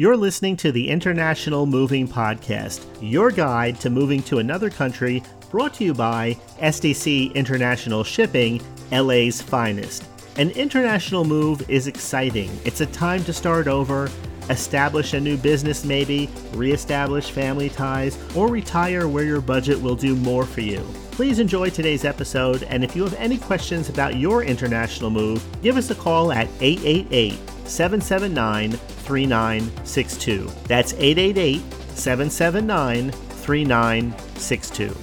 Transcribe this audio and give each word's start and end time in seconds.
You're 0.00 0.16
listening 0.16 0.56
to 0.58 0.70
the 0.70 0.88
International 0.88 1.66
Moving 1.66 2.06
Podcast, 2.06 2.86
your 3.00 3.32
guide 3.32 3.80
to 3.80 3.90
moving 3.90 4.22
to 4.22 4.38
another 4.38 4.70
country, 4.70 5.24
brought 5.50 5.74
to 5.74 5.84
you 5.84 5.92
by 5.92 6.34
SDC 6.60 7.34
International 7.34 8.04
Shipping, 8.04 8.62
LA's 8.92 9.42
finest. 9.42 10.04
An 10.36 10.50
international 10.50 11.24
move 11.24 11.68
is 11.68 11.88
exciting. 11.88 12.48
It's 12.64 12.80
a 12.80 12.86
time 12.86 13.24
to 13.24 13.32
start 13.32 13.66
over, 13.66 14.08
establish 14.50 15.14
a 15.14 15.20
new 15.20 15.36
business, 15.36 15.84
maybe, 15.84 16.28
reestablish 16.54 17.30
family 17.30 17.68
ties, 17.68 18.18
or 18.34 18.48
retire 18.48 19.08
where 19.08 19.24
your 19.24 19.40
budget 19.40 19.80
will 19.80 19.96
do 19.96 20.16
more 20.16 20.44
for 20.44 20.60
you. 20.60 20.80
Please 21.12 21.38
enjoy 21.38 21.68
today's 21.70 22.04
episode, 22.04 22.62
and 22.64 22.84
if 22.84 22.94
you 22.94 23.02
have 23.02 23.14
any 23.14 23.38
questions 23.38 23.88
about 23.88 24.16
your 24.16 24.44
international 24.44 25.10
move, 25.10 25.44
give 25.62 25.76
us 25.76 25.90
a 25.90 25.94
call 25.94 26.30
at 26.32 26.48
888 26.60 27.38
779 27.64 28.72
3962. 28.72 30.50
That's 30.66 30.92
888 30.94 31.60
779 31.90 33.10
3962. 33.10 34.96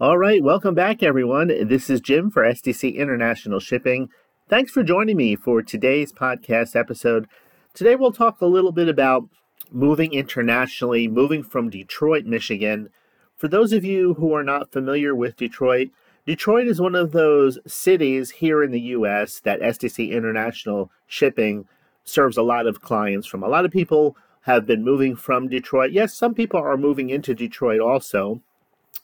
All 0.00 0.16
right, 0.16 0.42
welcome 0.42 0.74
back, 0.74 1.02
everyone. 1.02 1.48
This 1.48 1.90
is 1.90 2.00
Jim 2.00 2.30
for 2.30 2.44
SDC 2.44 2.94
International 2.94 3.58
Shipping. 3.58 4.08
Thanks 4.48 4.72
for 4.72 4.82
joining 4.82 5.18
me 5.18 5.36
for 5.36 5.60
today's 5.60 6.10
podcast 6.10 6.74
episode. 6.74 7.28
Today, 7.74 7.96
we'll 7.96 8.12
talk 8.12 8.40
a 8.40 8.46
little 8.46 8.72
bit 8.72 8.88
about 8.88 9.28
moving 9.70 10.14
internationally, 10.14 11.06
moving 11.06 11.42
from 11.42 11.68
Detroit, 11.68 12.24
Michigan. 12.24 12.88
For 13.36 13.46
those 13.46 13.74
of 13.74 13.84
you 13.84 14.14
who 14.14 14.32
are 14.32 14.42
not 14.42 14.72
familiar 14.72 15.14
with 15.14 15.36
Detroit, 15.36 15.90
Detroit 16.24 16.66
is 16.66 16.80
one 16.80 16.94
of 16.94 17.12
those 17.12 17.58
cities 17.66 18.30
here 18.30 18.62
in 18.62 18.70
the 18.70 18.80
US 18.80 19.38
that 19.40 19.60
SDC 19.60 20.12
International 20.12 20.90
Shipping 21.06 21.66
serves 22.02 22.38
a 22.38 22.42
lot 22.42 22.66
of 22.66 22.80
clients 22.80 23.26
from. 23.26 23.42
A 23.42 23.48
lot 23.48 23.66
of 23.66 23.70
people 23.70 24.16
have 24.42 24.64
been 24.64 24.82
moving 24.82 25.14
from 25.14 25.48
Detroit. 25.48 25.92
Yes, 25.92 26.14
some 26.14 26.32
people 26.34 26.58
are 26.58 26.78
moving 26.78 27.10
into 27.10 27.34
Detroit 27.34 27.80
also. 27.80 28.40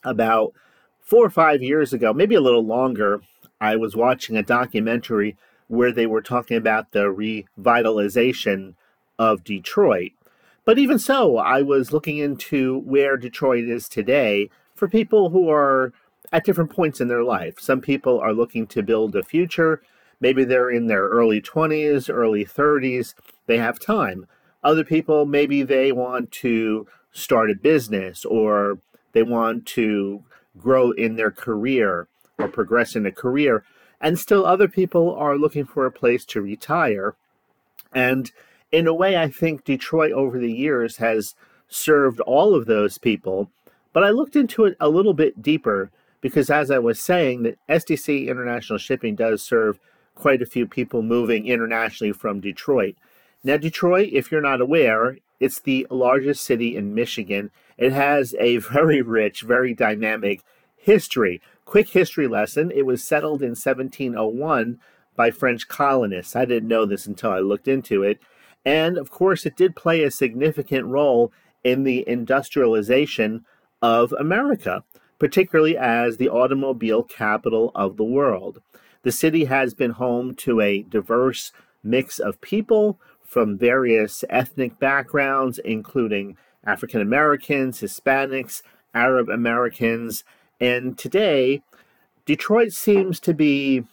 About 0.03 0.53
four 1.01 1.23
or 1.23 1.29
five 1.29 1.61
years 1.61 1.93
ago, 1.93 2.13
maybe 2.13 2.33
a 2.33 2.41
little 2.41 2.65
longer, 2.65 3.21
I 3.59 3.75
was 3.75 3.95
watching 3.95 4.35
a 4.35 4.43
documentary 4.43 5.37
where 5.67 5.91
they 5.91 6.05
were 6.05 6.21
talking 6.21 6.57
about 6.57 6.91
the 6.91 7.05
revitalization 7.05 8.75
of 9.17 9.43
Detroit. 9.43 10.11
But 10.65 10.79
even 10.79 10.99
so, 10.99 11.37
I 11.37 11.61
was 11.61 11.93
looking 11.93 12.17
into 12.17 12.79
where 12.79 13.17
Detroit 13.17 13.65
is 13.65 13.87
today 13.87 14.49
for 14.73 14.87
people 14.87 15.29
who 15.29 15.49
are 15.49 15.93
at 16.31 16.43
different 16.43 16.71
points 16.71 16.99
in 16.99 17.07
their 17.07 17.23
life. 17.23 17.59
Some 17.59 17.81
people 17.81 18.19
are 18.19 18.33
looking 18.33 18.67
to 18.67 18.83
build 18.83 19.15
a 19.15 19.23
future. 19.23 19.81
Maybe 20.19 20.43
they're 20.43 20.71
in 20.71 20.87
their 20.87 21.07
early 21.07 21.41
20s, 21.41 22.13
early 22.13 22.45
30s. 22.45 23.13
They 23.45 23.57
have 23.57 23.79
time. 23.79 24.27
Other 24.63 24.83
people, 24.83 25.25
maybe 25.25 25.61
they 25.61 25.91
want 25.91 26.31
to 26.31 26.87
start 27.11 27.51
a 27.51 27.55
business 27.55 28.25
or 28.25 28.79
they 29.13 29.23
want 29.23 29.65
to 29.67 30.23
grow 30.57 30.91
in 30.91 31.15
their 31.15 31.31
career 31.31 32.07
or 32.37 32.47
progress 32.47 32.95
in 32.95 33.05
a 33.05 33.11
career. 33.11 33.63
And 34.01 34.19
still, 34.19 34.45
other 34.45 34.67
people 34.67 35.15
are 35.15 35.37
looking 35.37 35.65
for 35.65 35.85
a 35.85 35.91
place 35.91 36.25
to 36.25 36.41
retire. 36.41 37.15
And 37.93 38.31
in 38.71 38.87
a 38.87 38.93
way, 38.93 39.17
I 39.17 39.29
think 39.29 39.63
Detroit 39.63 40.11
over 40.11 40.37
the 40.37 40.51
years 40.51 40.97
has 40.97 41.35
served 41.67 42.19
all 42.21 42.53
of 42.55 42.65
those 42.65 42.97
people. 42.97 43.49
But 43.93 44.03
I 44.03 44.09
looked 44.09 44.35
into 44.35 44.65
it 44.65 44.75
a 44.79 44.89
little 44.89 45.13
bit 45.13 45.41
deeper 45.41 45.91
because 46.21 46.49
as 46.49 46.71
I 46.71 46.79
was 46.79 46.99
saying, 46.99 47.43
that 47.43 47.57
SDC 47.69 48.27
International 48.27 48.79
Shipping 48.79 49.15
does 49.15 49.43
serve 49.43 49.79
quite 50.15 50.41
a 50.41 50.45
few 50.45 50.65
people 50.65 51.03
moving 51.03 51.45
internationally 51.45 52.13
from 52.13 52.39
Detroit. 52.39 52.95
Now, 53.43 53.57
Detroit, 53.57 54.09
if 54.11 54.31
you're 54.31 54.41
not 54.41 54.59
aware, 54.59 55.17
it's 55.39 55.59
the 55.59 55.85
largest 55.91 56.43
city 56.43 56.75
in 56.75 56.95
Michigan. 56.95 57.51
It 57.77 57.91
has 57.91 58.33
a 58.39 58.57
very 58.73 59.01
rich, 59.01 59.41
very 59.41 59.73
dynamic 59.73 60.41
history. 60.77 61.41
Quick 61.65 61.89
history 61.89 62.27
lesson 62.27 62.71
it 62.71 62.85
was 62.85 63.03
settled 63.03 63.41
in 63.41 63.49
1701 63.49 64.79
by 65.15 65.31
French 65.31 65.67
colonists. 65.67 66.35
I 66.35 66.45
didn't 66.45 66.69
know 66.69 66.85
this 66.85 67.05
until 67.05 67.31
I 67.31 67.39
looked 67.39 67.67
into 67.67 68.03
it. 68.03 68.19
And 68.63 68.97
of 68.97 69.11
course, 69.11 69.45
it 69.45 69.55
did 69.55 69.75
play 69.75 70.03
a 70.03 70.11
significant 70.11 70.85
role 70.85 71.31
in 71.63 71.83
the 71.83 72.07
industrialization 72.07 73.45
of 73.81 74.13
America 74.13 74.83
particularly 75.19 75.77
as 75.77 76.17
the 76.17 76.29
automobile 76.29 77.03
capital 77.03 77.71
of 77.75 77.97
the 77.97 78.03
world. 78.03 78.61
The 79.03 79.11
city 79.11 79.45
has 79.45 79.73
been 79.73 79.91
home 79.91 80.35
to 80.35 80.61
a 80.61 80.83
diverse 80.83 81.51
mix 81.83 82.19
of 82.19 82.41
people 82.41 82.99
from 83.21 83.57
various 83.57 84.23
ethnic 84.29 84.79
backgrounds, 84.79 85.59
including 85.59 86.37
African 86.63 87.01
Americans, 87.01 87.81
Hispanics, 87.81 88.61
Arab 88.93 89.29
Americans, 89.29 90.23
and 90.59 90.97
today, 90.97 91.61
Detroit 92.25 92.71
seems 92.71 93.19
to 93.21 93.33
be 93.33 93.83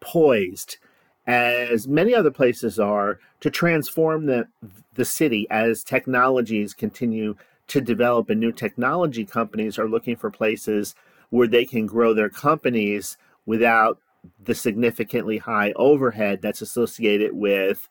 poised, 0.00 0.78
as 1.26 1.86
many 1.86 2.14
other 2.14 2.30
places 2.30 2.78
are, 2.78 3.18
to 3.40 3.50
transform 3.50 4.26
the, 4.26 4.48
the 4.94 5.04
city 5.04 5.46
as 5.50 5.84
technologies 5.84 6.74
continue 6.74 7.36
to 7.68 7.80
develop 7.80 8.28
and 8.28 8.40
new 8.40 8.52
technology 8.52 9.24
companies 9.24 9.78
are 9.78 9.88
looking 9.88 10.16
for 10.16 10.30
places 10.30 10.94
where 11.30 11.48
they 11.48 11.64
can 11.64 11.86
grow 11.86 12.12
their 12.12 12.28
companies 12.28 13.16
without 13.46 13.98
the 14.44 14.54
significantly 14.54 15.38
high 15.38 15.72
overhead 15.72 16.42
that's 16.42 16.60
associated 16.60 17.32
with 17.32 17.88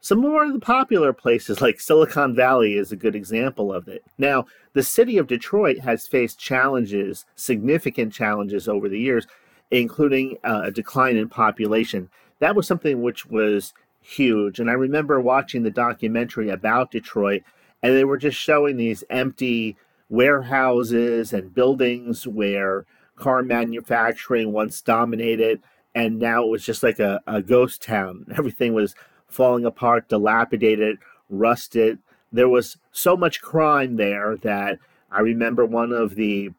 some 0.00 0.20
more 0.20 0.44
of 0.44 0.52
the 0.52 0.60
popular 0.60 1.12
places 1.12 1.60
like 1.60 1.80
Silicon 1.80 2.34
Valley 2.34 2.74
is 2.74 2.92
a 2.92 2.96
good 2.96 3.16
example 3.16 3.72
of 3.72 3.88
it. 3.88 4.04
Now, 4.16 4.46
the 4.72 4.82
city 4.82 5.18
of 5.18 5.26
Detroit 5.26 5.78
has 5.80 6.06
faced 6.06 6.38
challenges, 6.38 7.26
significant 7.34 8.12
challenges 8.12 8.68
over 8.68 8.88
the 8.88 8.98
years, 8.98 9.26
including 9.70 10.38
uh, 10.44 10.62
a 10.64 10.70
decline 10.70 11.16
in 11.16 11.28
population. 11.28 12.08
That 12.38 12.54
was 12.54 12.66
something 12.66 13.02
which 13.02 13.26
was 13.26 13.74
huge. 14.00 14.60
And 14.60 14.70
I 14.70 14.74
remember 14.74 15.20
watching 15.20 15.62
the 15.62 15.70
documentary 15.70 16.48
about 16.48 16.90
Detroit 16.90 17.42
and 17.82 17.94
they 17.94 18.04
were 18.04 18.18
just 18.18 18.38
showing 18.38 18.76
these 18.76 19.04
empty 19.10 19.76
warehouses 20.08 21.32
and 21.32 21.54
buildings 21.54 22.26
where 22.26 22.86
car 23.16 23.42
manufacturing 23.42 24.52
once 24.52 24.80
dominated 24.80 25.60
and 25.94 26.18
now 26.18 26.42
it 26.42 26.48
was 26.48 26.64
just 26.64 26.82
like 26.82 26.98
a, 26.98 27.20
a 27.26 27.42
ghost 27.42 27.82
town 27.82 28.24
everything 28.38 28.72
was 28.72 28.94
falling 29.28 29.64
apart 29.64 30.08
dilapidated 30.08 30.98
rusted 31.28 31.98
there 32.32 32.48
was 32.48 32.76
so 32.92 33.16
much 33.16 33.40
crime 33.40 33.96
there 33.96 34.36
that 34.36 34.78
i 35.10 35.20
remember 35.20 35.64
one 35.64 35.92
of 35.92 36.14
the 36.14 36.50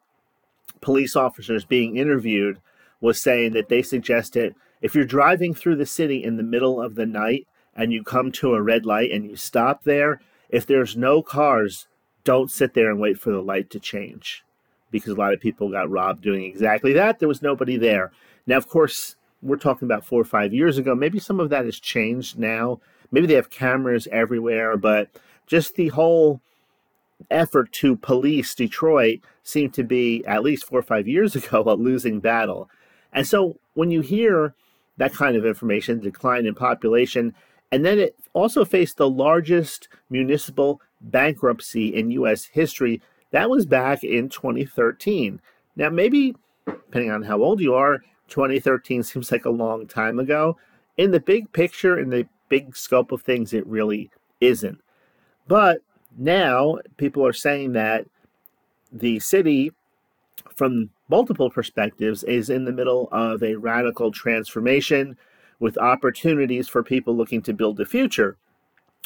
police 0.80 1.16
officers 1.16 1.64
being 1.64 1.96
interviewed 1.96 2.58
was 3.00 3.20
saying 3.20 3.52
that 3.52 3.68
they 3.68 3.82
suggested 3.82 4.54
if 4.80 4.94
you're 4.94 5.04
driving 5.04 5.52
through 5.52 5.76
the 5.76 5.86
city 5.86 6.22
in 6.22 6.36
the 6.36 6.42
middle 6.42 6.80
of 6.80 6.94
the 6.94 7.06
night 7.06 7.46
and 7.74 7.92
you 7.92 8.02
come 8.02 8.32
to 8.32 8.54
a 8.54 8.62
red 8.62 8.86
light 8.86 9.10
and 9.10 9.28
you 9.28 9.36
stop 9.36 9.84
there 9.84 10.20
if 10.50 10.66
there's 10.66 10.96
no 10.96 11.22
cars, 11.22 11.86
don't 12.24 12.50
sit 12.50 12.74
there 12.74 12.90
and 12.90 13.00
wait 13.00 13.18
for 13.18 13.30
the 13.30 13.42
light 13.42 13.70
to 13.70 13.80
change 13.80 14.44
because 14.90 15.12
a 15.12 15.16
lot 15.16 15.32
of 15.32 15.40
people 15.40 15.70
got 15.70 15.90
robbed 15.90 16.22
doing 16.22 16.44
exactly 16.44 16.92
that. 16.92 17.18
There 17.18 17.28
was 17.28 17.42
nobody 17.42 17.76
there. 17.76 18.10
Now, 18.46 18.56
of 18.56 18.68
course, 18.68 19.16
we're 19.42 19.56
talking 19.56 19.86
about 19.86 20.04
four 20.04 20.20
or 20.20 20.24
five 20.24 20.52
years 20.52 20.78
ago. 20.78 20.94
Maybe 20.94 21.18
some 21.18 21.40
of 21.40 21.50
that 21.50 21.64
has 21.64 21.78
changed 21.78 22.38
now. 22.38 22.80
Maybe 23.10 23.26
they 23.26 23.34
have 23.34 23.50
cameras 23.50 24.06
everywhere, 24.12 24.76
but 24.76 25.08
just 25.46 25.74
the 25.74 25.88
whole 25.88 26.40
effort 27.30 27.72
to 27.72 27.96
police 27.96 28.54
Detroit 28.54 29.20
seemed 29.42 29.74
to 29.74 29.82
be, 29.82 30.24
at 30.26 30.42
least 30.42 30.64
four 30.64 30.78
or 30.78 30.82
five 30.82 31.08
years 31.08 31.34
ago, 31.36 31.64
a 31.66 31.74
losing 31.74 32.20
battle. 32.20 32.68
And 33.12 33.26
so 33.26 33.58
when 33.74 33.90
you 33.90 34.00
hear 34.00 34.54
that 34.96 35.12
kind 35.12 35.36
of 35.36 35.46
information, 35.46 36.00
decline 36.00 36.46
in 36.46 36.54
population, 36.54 37.34
and 37.72 37.84
then 37.84 37.98
it 37.98 38.16
also 38.32 38.64
faced 38.64 38.96
the 38.96 39.08
largest 39.08 39.88
municipal 40.08 40.80
bankruptcy 41.00 41.94
in 41.94 42.10
U.S. 42.12 42.44
history. 42.44 43.00
That 43.30 43.48
was 43.48 43.64
back 43.64 44.04
in 44.04 44.28
2013. 44.28 45.40
Now, 45.76 45.88
maybe, 45.88 46.36
depending 46.66 47.10
on 47.10 47.22
how 47.22 47.42
old 47.42 47.60
you 47.60 47.74
are, 47.74 48.02
2013 48.30 49.02
seems 49.02 49.30
like 49.30 49.44
a 49.44 49.50
long 49.50 49.86
time 49.86 50.18
ago. 50.18 50.56
In 50.96 51.10
the 51.10 51.20
big 51.20 51.52
picture, 51.52 51.98
in 51.98 52.10
the 52.10 52.26
big 52.48 52.76
scope 52.76 53.12
of 53.12 53.22
things, 53.22 53.52
it 53.52 53.66
really 53.66 54.10
isn't. 54.40 54.80
But 55.46 55.82
now 56.16 56.78
people 56.96 57.26
are 57.26 57.32
saying 57.32 57.72
that 57.72 58.06
the 58.92 59.20
city, 59.20 59.72
from 60.54 60.90
multiple 61.08 61.50
perspectives, 61.50 62.22
is 62.24 62.50
in 62.50 62.64
the 62.64 62.72
middle 62.72 63.08
of 63.12 63.42
a 63.42 63.56
radical 63.56 64.10
transformation 64.10 65.16
with 65.58 65.78
opportunities 65.78 66.68
for 66.68 66.82
people 66.82 67.16
looking 67.16 67.42
to 67.42 67.52
build 67.52 67.78
a 67.80 67.84
future, 67.84 68.36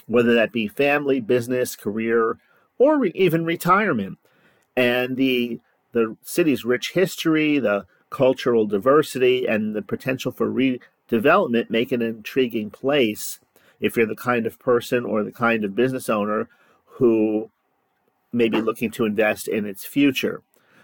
whether 0.07 0.35
that 0.35 0.53
be 0.53 0.69
family, 0.69 1.21
business, 1.21 1.77
career, 1.77 2.39
or 2.79 2.99
re- 2.99 3.13
even 3.15 3.45
retirement. 3.45 4.19
And 4.77 5.17
the 5.17 5.61
the 5.93 6.17
city's 6.23 6.65
rich 6.65 6.91
history, 6.93 7.59
the 7.59 7.87
cultural 8.15 8.65
diversity, 8.65 9.45
and 9.45 9.75
the 9.75 9.83
potential 9.83 10.31
for 10.31 10.49
redevelopment 10.49 11.69
make 11.69 11.91
an 11.91 12.01
intriguing 12.01 12.71
place 12.71 13.41
if 13.81 13.97
you're 13.97 14.07
the 14.07 14.15
kind 14.15 14.47
of 14.47 14.57
person 14.61 15.05
or 15.05 15.25
the 15.25 15.33
kind 15.33 15.65
of 15.65 15.75
business 15.75 16.09
owner 16.09 16.49
who 16.99 17.51
may 18.33 18.49
be 18.49 18.61
looking 18.61 18.89
to 18.89 19.05
invest 19.05 19.49
in 19.49 19.67
its 19.67 19.85
future. 19.85 20.43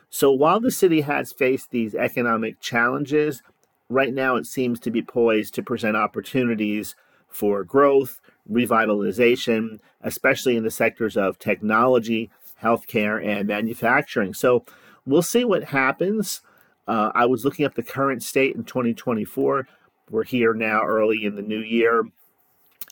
So 0.08 0.32
while 0.32 0.58
the 0.58 0.72
city 0.72 1.02
has 1.02 1.32
faced 1.32 1.70
these 1.70 1.94
economic 1.94 2.60
challenges, 2.60 3.42
right 3.88 4.12
now 4.12 4.34
it 4.34 4.46
seems 4.46 4.80
to 4.80 4.90
be 4.90 5.00
poised 5.00 5.54
to 5.54 5.62
present 5.62 5.96
opportunities 5.96 6.96
for 7.28 7.62
growth, 7.62 8.20
revitalization, 8.50 9.78
especially 10.02 10.56
in 10.56 10.64
the 10.64 10.70
sectors 10.72 11.16
of 11.16 11.38
technology, 11.38 12.28
healthcare, 12.60 13.24
and 13.24 13.46
manufacturing. 13.46 14.34
So 14.34 14.64
we'll 15.06 15.22
see 15.22 15.44
what 15.44 15.64
happens. 15.64 16.40
Uh, 16.86 17.10
I 17.14 17.26
was 17.26 17.44
looking 17.44 17.64
up 17.64 17.74
the 17.74 17.82
current 17.82 18.22
state 18.22 18.56
in 18.56 18.64
2024. 18.64 19.66
We're 20.10 20.24
here 20.24 20.54
now 20.54 20.82
early 20.84 21.24
in 21.24 21.36
the 21.36 21.42
new 21.42 21.60
year. 21.60 22.04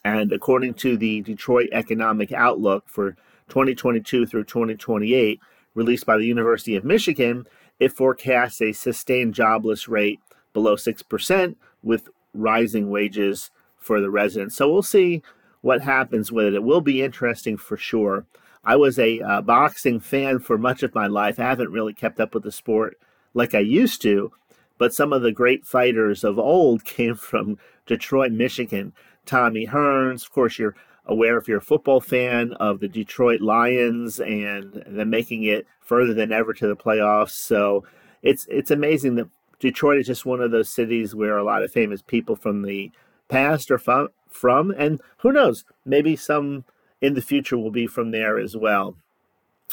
And 0.05 0.32
according 0.32 0.75
to 0.75 0.96
the 0.96 1.20
Detroit 1.23 1.69
Economic 1.73 2.32
Outlook 2.32 2.85
for 2.87 3.12
2022 3.49 4.26
through 4.26 4.44
2028, 4.44 5.40
released 5.75 6.06
by 6.06 6.17
the 6.17 6.26
University 6.26 6.76
of 6.76 6.85
Michigan, 6.85 7.46
it 7.81 7.93
forecasts 7.93 8.61
a 8.61 8.73
sustained 8.73 9.35
jobless 9.35 9.88
rate 9.88 10.20
below 10.52 10.76
6% 10.76 11.56
with 11.82 12.08
rising 12.34 12.91
wages 12.91 13.50
for 13.76 14.00
the 14.00 14.11
residents. 14.11 14.56
So 14.56 14.70
we'll 14.70 14.82
see 14.82 15.23
what 15.61 15.82
happens 15.82 16.31
with 16.31 16.46
it. 16.46 16.55
It 16.55 16.62
will 16.62 16.81
be 16.81 17.02
interesting 17.02 17.56
for 17.56 17.76
sure. 17.76 18.26
I 18.64 18.76
was 18.76 18.99
a 18.99 19.20
uh, 19.20 19.41
boxing 19.43 20.00
fan 20.00 20.41
for 20.41 20.58
much 20.58 20.82
of 20.82 20.94
my 20.94 21.06
life. 21.06 21.38
I 21.38 21.44
haven't 21.44 21.73
really 21.73 21.94
kept 21.94 22.20
up 22.20 22.34
with 22.34 22.43
the 22.43 22.52
sport 22.52 22.99
like 23.34 23.54
I 23.54 23.60
used 23.60 24.02
to, 24.02 24.32
but 24.78 24.94
some 24.94 25.12
of 25.12 25.22
the 25.22 25.32
great 25.32 25.64
fighters 25.64 26.25
of 26.25 26.38
old 26.38 26.84
came 26.96 27.14
from 27.14 27.58
Detroit, 27.86 28.32
Michigan. 28.32 28.92
Tommy 29.26 29.66
Hearns, 29.66 30.25
of 30.25 30.32
course, 30.32 30.58
you're 30.58 30.75
aware 31.04 31.38
if 31.38 31.48
you're 31.48 31.58
a 31.58 31.62
football 31.62 32.00
fan 32.00 32.52
of 32.54 32.80
the 32.80 32.88
Detroit 32.88 33.40
Lions 33.40 34.20
and 34.20 34.84
them 34.86 35.10
making 35.10 35.42
it 35.44 35.66
further 35.80 36.14
than 36.14 36.32
ever 36.32 36.52
to 36.54 36.66
the 36.66 36.76
playoffs. 36.76 37.32
So 37.32 37.84
it's 38.22 38.46
it's 38.48 38.70
amazing 38.70 39.16
that 39.16 39.28
Detroit 39.58 39.98
is 39.98 40.06
just 40.06 40.26
one 40.26 40.40
of 40.40 40.50
those 40.50 40.70
cities 40.70 41.14
where 41.14 41.36
a 41.36 41.44
lot 41.44 41.62
of 41.62 41.72
famous 41.72 42.02
people 42.02 42.36
from 42.36 42.62
the 42.62 42.92
past 43.28 43.70
are 43.70 43.78
from, 43.78 44.08
from 44.28 44.70
and 44.76 45.00
who 45.19 45.32
knows, 45.32 45.64
maybe 45.84 46.14
some 46.14 46.64
in 47.00 47.14
the 47.14 47.22
future 47.22 47.58
will 47.58 47.70
be 47.70 47.86
from 47.86 48.10
there 48.10 48.38
as 48.38 48.56
well. 48.56 48.96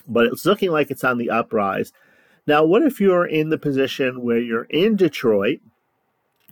But 0.07 0.27
it's 0.27 0.45
looking 0.45 0.71
like 0.71 0.91
it's 0.91 1.03
on 1.03 1.17
the 1.17 1.29
uprise. 1.29 1.91
Now, 2.47 2.63
what 2.63 2.83
if 2.83 3.01
you're 3.01 3.25
in 3.25 3.49
the 3.49 3.57
position 3.57 4.21
where 4.21 4.39
you're 4.39 4.67
in 4.69 4.95
Detroit, 4.95 5.61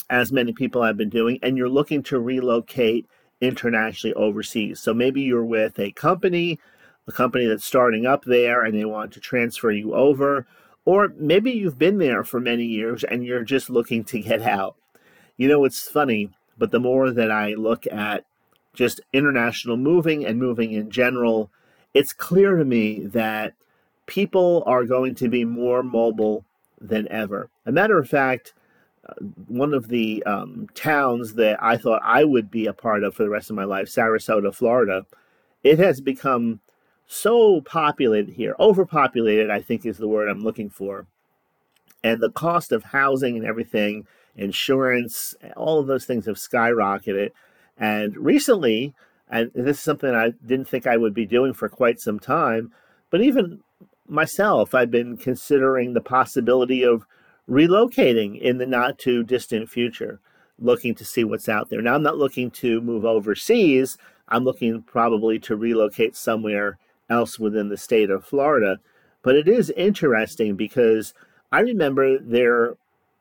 as 0.09 0.31
many 0.31 0.51
people 0.51 0.83
have 0.83 0.97
been 0.97 1.09
doing, 1.09 1.39
and 1.43 1.57
you're 1.57 1.69
looking 1.69 2.01
to 2.03 2.19
relocate 2.19 3.07
internationally 3.41 4.13
overseas? 4.15 4.79
So 4.79 4.93
maybe 4.93 5.21
you're 5.21 5.45
with 5.45 5.77
a 5.79 5.91
company, 5.91 6.59
a 7.07 7.11
company 7.11 7.45
that's 7.45 7.65
starting 7.65 8.05
up 8.07 8.25
there, 8.25 8.63
and 8.63 8.75
they 8.75 8.85
want 8.85 9.13
to 9.13 9.19
transfer 9.19 9.69
you 9.69 9.93
over. 9.93 10.47
Or 10.85 11.13
maybe 11.15 11.51
you've 11.51 11.79
been 11.79 11.99
there 11.99 12.23
for 12.23 12.39
many 12.39 12.65
years 12.65 13.03
and 13.03 13.23
you're 13.23 13.43
just 13.43 13.69
looking 13.69 14.03
to 14.05 14.19
get 14.19 14.41
out. 14.41 14.75
You 15.37 15.47
know, 15.47 15.63
it's 15.63 15.87
funny, 15.87 16.31
but 16.57 16.71
the 16.71 16.79
more 16.79 17.11
that 17.11 17.31
I 17.31 17.53
look 17.53 17.85
at 17.87 18.25
just 18.73 18.99
international 19.13 19.77
moving 19.77 20.25
and 20.25 20.39
moving 20.39 20.73
in 20.73 20.89
general, 20.89 21.51
it's 21.93 22.11
clear 22.11 22.57
to 22.57 22.65
me 22.65 23.05
that 23.05 23.53
people 24.05 24.63
are 24.65 24.85
going 24.85 25.15
to 25.15 25.29
be 25.29 25.45
more 25.45 25.83
mobile 25.83 26.45
than 26.79 27.07
ever. 27.11 27.49
A 27.65 27.71
matter 27.71 27.97
of 27.97 28.09
fact, 28.09 28.53
uh, 29.07 29.13
one 29.47 29.73
of 29.73 29.87
the 29.87 30.23
um, 30.23 30.67
towns 30.75 31.35
that 31.35 31.61
I 31.61 31.77
thought 31.77 32.01
I 32.03 32.23
would 32.23 32.49
be 32.49 32.67
a 32.67 32.73
part 32.73 33.03
of 33.03 33.15
for 33.15 33.23
the 33.23 33.29
rest 33.29 33.49
of 33.49 33.55
my 33.55 33.63
life, 33.63 33.87
Sarasota, 33.87 34.53
Florida, 34.53 35.05
it 35.63 35.79
has 35.79 36.01
become 36.01 36.59
so 37.05 37.61
populated 37.61 38.33
here. 38.33 38.55
Overpopulated, 38.59 39.49
I 39.49 39.61
think, 39.61 39.85
is 39.85 39.97
the 39.97 40.07
word 40.07 40.29
I'm 40.29 40.43
looking 40.43 40.69
for. 40.69 41.05
And 42.03 42.21
the 42.21 42.31
cost 42.31 42.71
of 42.71 42.83
housing 42.83 43.37
and 43.37 43.45
everything, 43.45 44.07
insurance, 44.35 45.35
all 45.55 45.79
of 45.79 45.87
those 45.87 46.05
things 46.05 46.25
have 46.25 46.35
skyrocketed. 46.35 47.31
And 47.77 48.17
recently, 48.17 48.93
and 49.29 49.51
this 49.55 49.77
is 49.77 49.83
something 49.83 50.13
I 50.13 50.31
didn't 50.45 50.67
think 50.67 50.85
I 50.85 50.97
would 50.97 51.13
be 51.13 51.25
doing 51.25 51.53
for 51.53 51.69
quite 51.69 51.99
some 51.99 52.19
time, 52.19 52.71
but 53.09 53.21
even 53.21 53.61
myself, 54.07 54.73
I've 54.73 54.91
been 54.91 55.17
considering 55.17 55.93
the 55.93 56.01
possibility 56.01 56.83
of 56.83 57.05
relocating 57.49 58.39
in 58.39 58.57
the 58.57 58.65
not 58.65 58.97
too 58.97 59.23
distant 59.23 59.69
future, 59.69 60.19
looking 60.59 60.95
to 60.95 61.05
see 61.05 61.23
what's 61.23 61.49
out 61.49 61.69
there. 61.69 61.81
Now, 61.81 61.95
I'm 61.95 62.03
not 62.03 62.17
looking 62.17 62.51
to 62.51 62.81
move 62.81 63.05
overseas. 63.05 63.97
I'm 64.29 64.43
looking 64.43 64.81
probably 64.81 65.39
to 65.39 65.55
relocate 65.55 66.15
somewhere 66.15 66.77
else 67.09 67.39
within 67.39 67.69
the 67.69 67.77
state 67.77 68.09
of 68.09 68.25
Florida. 68.25 68.79
But 69.21 69.35
it 69.35 69.47
is 69.47 69.69
interesting 69.71 70.55
because 70.55 71.13
I 71.51 71.59
remember 71.59 72.17
there 72.19 72.75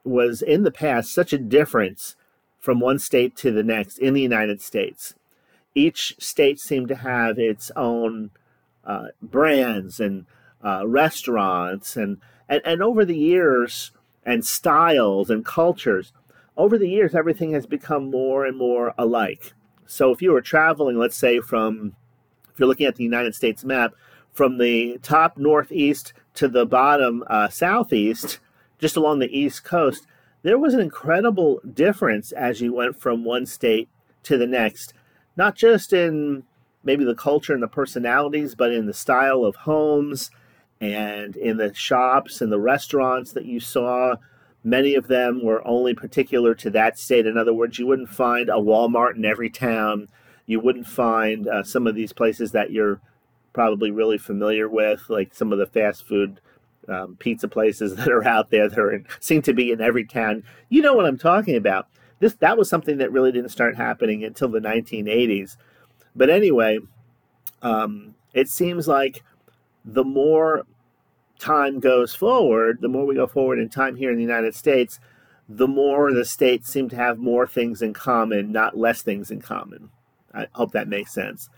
was 0.04 0.42
in 0.42 0.62
the 0.62 0.70
past 0.72 1.12
such 1.12 1.32
a 1.32 1.38
difference 1.38 2.16
from 2.58 2.80
one 2.80 2.98
state 2.98 3.36
to 3.36 3.50
the 3.50 3.62
next 3.62 3.98
in 3.98 4.14
the 4.14 4.20
United 4.20 4.60
States. 4.60 5.14
Each 5.74 6.14
state 6.18 6.60
seemed 6.60 6.88
to 6.88 6.96
have 6.96 7.38
its 7.38 7.70
own 7.76 8.30
uh, 8.84 9.08
brands 9.20 10.00
and 10.00 10.26
uh, 10.64 10.86
restaurants 10.86 11.96
and, 11.96 12.18
and 12.48 12.62
and 12.64 12.82
over 12.82 13.04
the 13.04 13.16
years 13.16 13.92
and 14.24 14.44
styles 14.44 15.30
and 15.30 15.44
cultures 15.44 16.12
over 16.56 16.78
the 16.78 16.88
years 16.88 17.14
everything 17.14 17.52
has 17.52 17.66
become 17.66 18.10
more 18.10 18.44
and 18.44 18.56
more 18.56 18.94
alike. 18.98 19.52
So 19.86 20.10
if 20.10 20.22
you 20.22 20.32
were 20.32 20.40
traveling 20.40 20.98
let's 20.98 21.16
say 21.16 21.40
from 21.40 21.94
if 22.52 22.58
you're 22.58 22.68
looking 22.68 22.86
at 22.86 22.96
the 22.96 23.04
united 23.04 23.34
states 23.34 23.64
map 23.64 23.92
from 24.32 24.58
the 24.58 24.98
top 25.02 25.36
northeast 25.36 26.12
to 26.34 26.48
the 26.48 26.66
bottom 26.66 27.24
uh, 27.28 27.48
southeast 27.48 28.38
just 28.78 28.96
along 28.96 29.18
the 29.18 29.38
east 29.38 29.64
coast 29.64 30.06
there 30.42 30.58
was 30.58 30.74
an 30.74 30.80
incredible 30.80 31.60
difference 31.72 32.32
as 32.32 32.60
you 32.60 32.72
went 32.74 33.00
from 33.00 33.24
one 33.24 33.46
state 33.46 33.88
to 34.22 34.36
the 34.36 34.46
next 34.46 34.92
not 35.36 35.54
just 35.54 35.92
in 35.92 36.42
maybe 36.84 37.04
the 37.04 37.14
culture 37.14 37.54
and 37.54 37.62
the 37.62 37.68
personalities 37.68 38.54
but 38.54 38.72
in 38.72 38.86
the 38.86 38.94
style 38.94 39.44
of 39.44 39.56
homes 39.56 40.30
and 40.82 41.36
in 41.36 41.58
the 41.58 41.72
shops 41.72 42.40
and 42.40 42.50
the 42.50 42.58
restaurants 42.58 43.32
that 43.32 43.46
you 43.46 43.60
saw, 43.60 44.16
many 44.64 44.96
of 44.96 45.06
them 45.06 45.40
were 45.42 45.66
only 45.66 45.94
particular 45.94 46.56
to 46.56 46.70
that 46.70 46.98
state. 46.98 47.24
In 47.24 47.38
other 47.38 47.54
words, 47.54 47.78
you 47.78 47.86
wouldn't 47.86 48.08
find 48.08 48.48
a 48.48 48.54
Walmart 48.54 49.14
in 49.14 49.24
every 49.24 49.48
town. 49.48 50.08
You 50.44 50.58
wouldn't 50.58 50.88
find 50.88 51.46
uh, 51.46 51.62
some 51.62 51.86
of 51.86 51.94
these 51.94 52.12
places 52.12 52.50
that 52.50 52.72
you're 52.72 53.00
probably 53.52 53.92
really 53.92 54.18
familiar 54.18 54.68
with, 54.68 55.08
like 55.08 55.32
some 55.32 55.52
of 55.52 55.60
the 55.60 55.66
fast 55.66 56.04
food 56.04 56.40
um, 56.88 57.16
pizza 57.20 57.46
places 57.46 57.94
that 57.96 58.08
are 58.08 58.26
out 58.26 58.50
there 58.50 58.68
that 58.68 58.78
are 58.78 58.92
in, 58.92 59.06
seem 59.20 59.40
to 59.42 59.54
be 59.54 59.70
in 59.70 59.80
every 59.80 60.04
town. 60.04 60.42
You 60.68 60.82
know 60.82 60.94
what 60.94 61.06
I'm 61.06 61.18
talking 61.18 61.54
about. 61.54 61.86
This 62.18 62.34
that 62.36 62.58
was 62.58 62.68
something 62.68 62.98
that 62.98 63.12
really 63.12 63.30
didn't 63.30 63.50
start 63.50 63.76
happening 63.76 64.24
until 64.24 64.48
the 64.48 64.58
1980s. 64.58 65.56
But 66.16 66.28
anyway, 66.28 66.80
um, 67.62 68.16
it 68.34 68.48
seems 68.48 68.88
like 68.88 69.22
the 69.84 70.04
more 70.04 70.64
time 71.42 71.80
goes 71.80 72.14
forward, 72.14 72.78
the 72.80 72.88
more 72.88 73.04
we 73.04 73.16
go 73.16 73.26
forward 73.26 73.58
in 73.58 73.68
time 73.68 73.96
here 73.96 74.10
in 74.10 74.16
the 74.16 74.22
United 74.22 74.54
States, 74.54 75.00
the 75.48 75.68
more 75.68 76.12
the 76.12 76.24
states 76.24 76.70
seem 76.70 76.88
to 76.88 76.96
have 76.96 77.18
more 77.18 77.46
things 77.46 77.82
in 77.82 77.92
common, 77.92 78.52
not 78.52 78.78
less 78.78 79.02
things 79.02 79.30
in 79.30 79.40
common. 79.40 79.90
I 80.32 80.46
hope 80.52 80.72
that 80.72 80.88
makes 80.88 81.12
sense. 81.12 81.50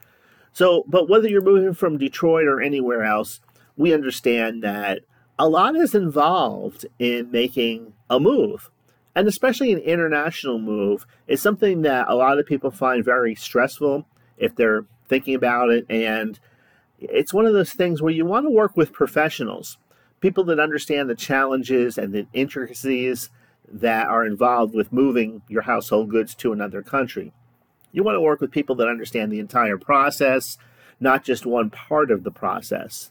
So, 0.53 0.85
but 0.89 1.09
whether 1.09 1.29
you're 1.29 1.43
moving 1.43 1.75
from 1.75 1.99
Detroit 1.99 2.47
or 2.47 2.61
anywhere 2.61 3.05
else, 3.05 3.41
we 3.77 3.93
understand 3.93 4.63
that 4.63 5.01
a 5.39 5.49
lot 5.49 5.77
is 5.77 5.95
involved 5.95 6.87
in 6.99 7.31
making 7.31 7.93
a 8.09 8.19
move. 8.19 8.71
And 9.15 9.29
especially 9.29 9.73
an 9.73 9.79
international 9.81 10.59
move 10.59 11.07
is 11.29 11.41
something 11.41 11.83
that 11.83 12.09
a 12.09 12.15
lot 12.15 12.39
of 12.39 12.47
people 12.47 12.71
find 12.71 13.05
very 13.05 13.35
stressful 13.35 14.07
if 14.39 14.57
they're 14.57 14.87
thinking 15.09 15.35
about 15.35 15.71
it 15.71 15.87
and 15.89 16.39
it's 17.11 17.35
one 17.35 17.47
of 17.47 17.55
those 17.55 17.73
things 17.73 18.03
where 18.03 18.13
you 18.13 18.25
want 18.25 18.47
to 18.47 18.51
work 18.51 18.77
with 18.77 18.93
professionals, 18.93 19.79
people 20.21 20.45
that 20.45 20.61
understand 20.61 21.09
the 21.09 21.15
challenges 21.15 21.99
and 21.99 22.13
the 22.13 22.27
intricacies 22.33 23.31
that 23.71 24.07
are 24.07 24.25
involved 24.25 24.75
with 24.75 24.93
moving 24.93 25.43
your 25.49 25.63
household 25.63 26.11
goods 26.11 26.35
to 26.37 26.53
another 26.53 26.83
country. 26.83 27.33
You 27.93 28.03
want 28.03 28.17
to 28.17 28.21
work 28.21 28.41
with 28.41 28.51
people 28.51 28.75
that 28.77 28.89
understand 28.89 29.31
the 29.31 29.41
entire 29.41 29.79
process, 29.79 30.59
not 31.01 31.25
just 31.25 31.47
one 31.47 31.71
part 31.71 32.11
of 32.11 32.25
the 32.25 32.31
process. 32.31 33.11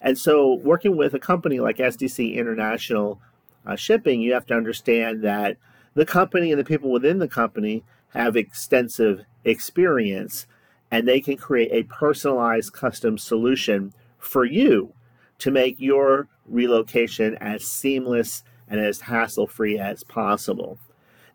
And 0.00 0.18
so, 0.18 0.54
working 0.54 0.96
with 0.96 1.14
a 1.14 1.18
company 1.18 1.60
like 1.60 1.78
SDC 1.78 2.34
International 2.34 3.20
uh, 3.66 3.76
Shipping, 3.76 4.20
you 4.20 4.32
have 4.32 4.46
to 4.46 4.54
understand 4.54 5.22
that 5.22 5.56
the 5.94 6.06
company 6.06 6.52
and 6.52 6.60
the 6.60 6.64
people 6.64 6.90
within 6.90 7.18
the 7.18 7.28
company 7.28 7.84
have 8.14 8.36
extensive 8.36 9.24
experience 9.44 10.46
and 10.90 11.06
they 11.06 11.20
can 11.20 11.36
create 11.36 11.70
a 11.72 11.82
personalized 11.84 12.72
custom 12.72 13.18
solution 13.18 13.92
for 14.18 14.44
you 14.44 14.92
to 15.38 15.50
make 15.50 15.76
your 15.78 16.28
relocation 16.46 17.36
as 17.36 17.64
seamless 17.64 18.42
and 18.68 18.80
as 18.80 19.02
hassle 19.02 19.46
free 19.46 19.78
as 19.78 20.02
possible. 20.04 20.78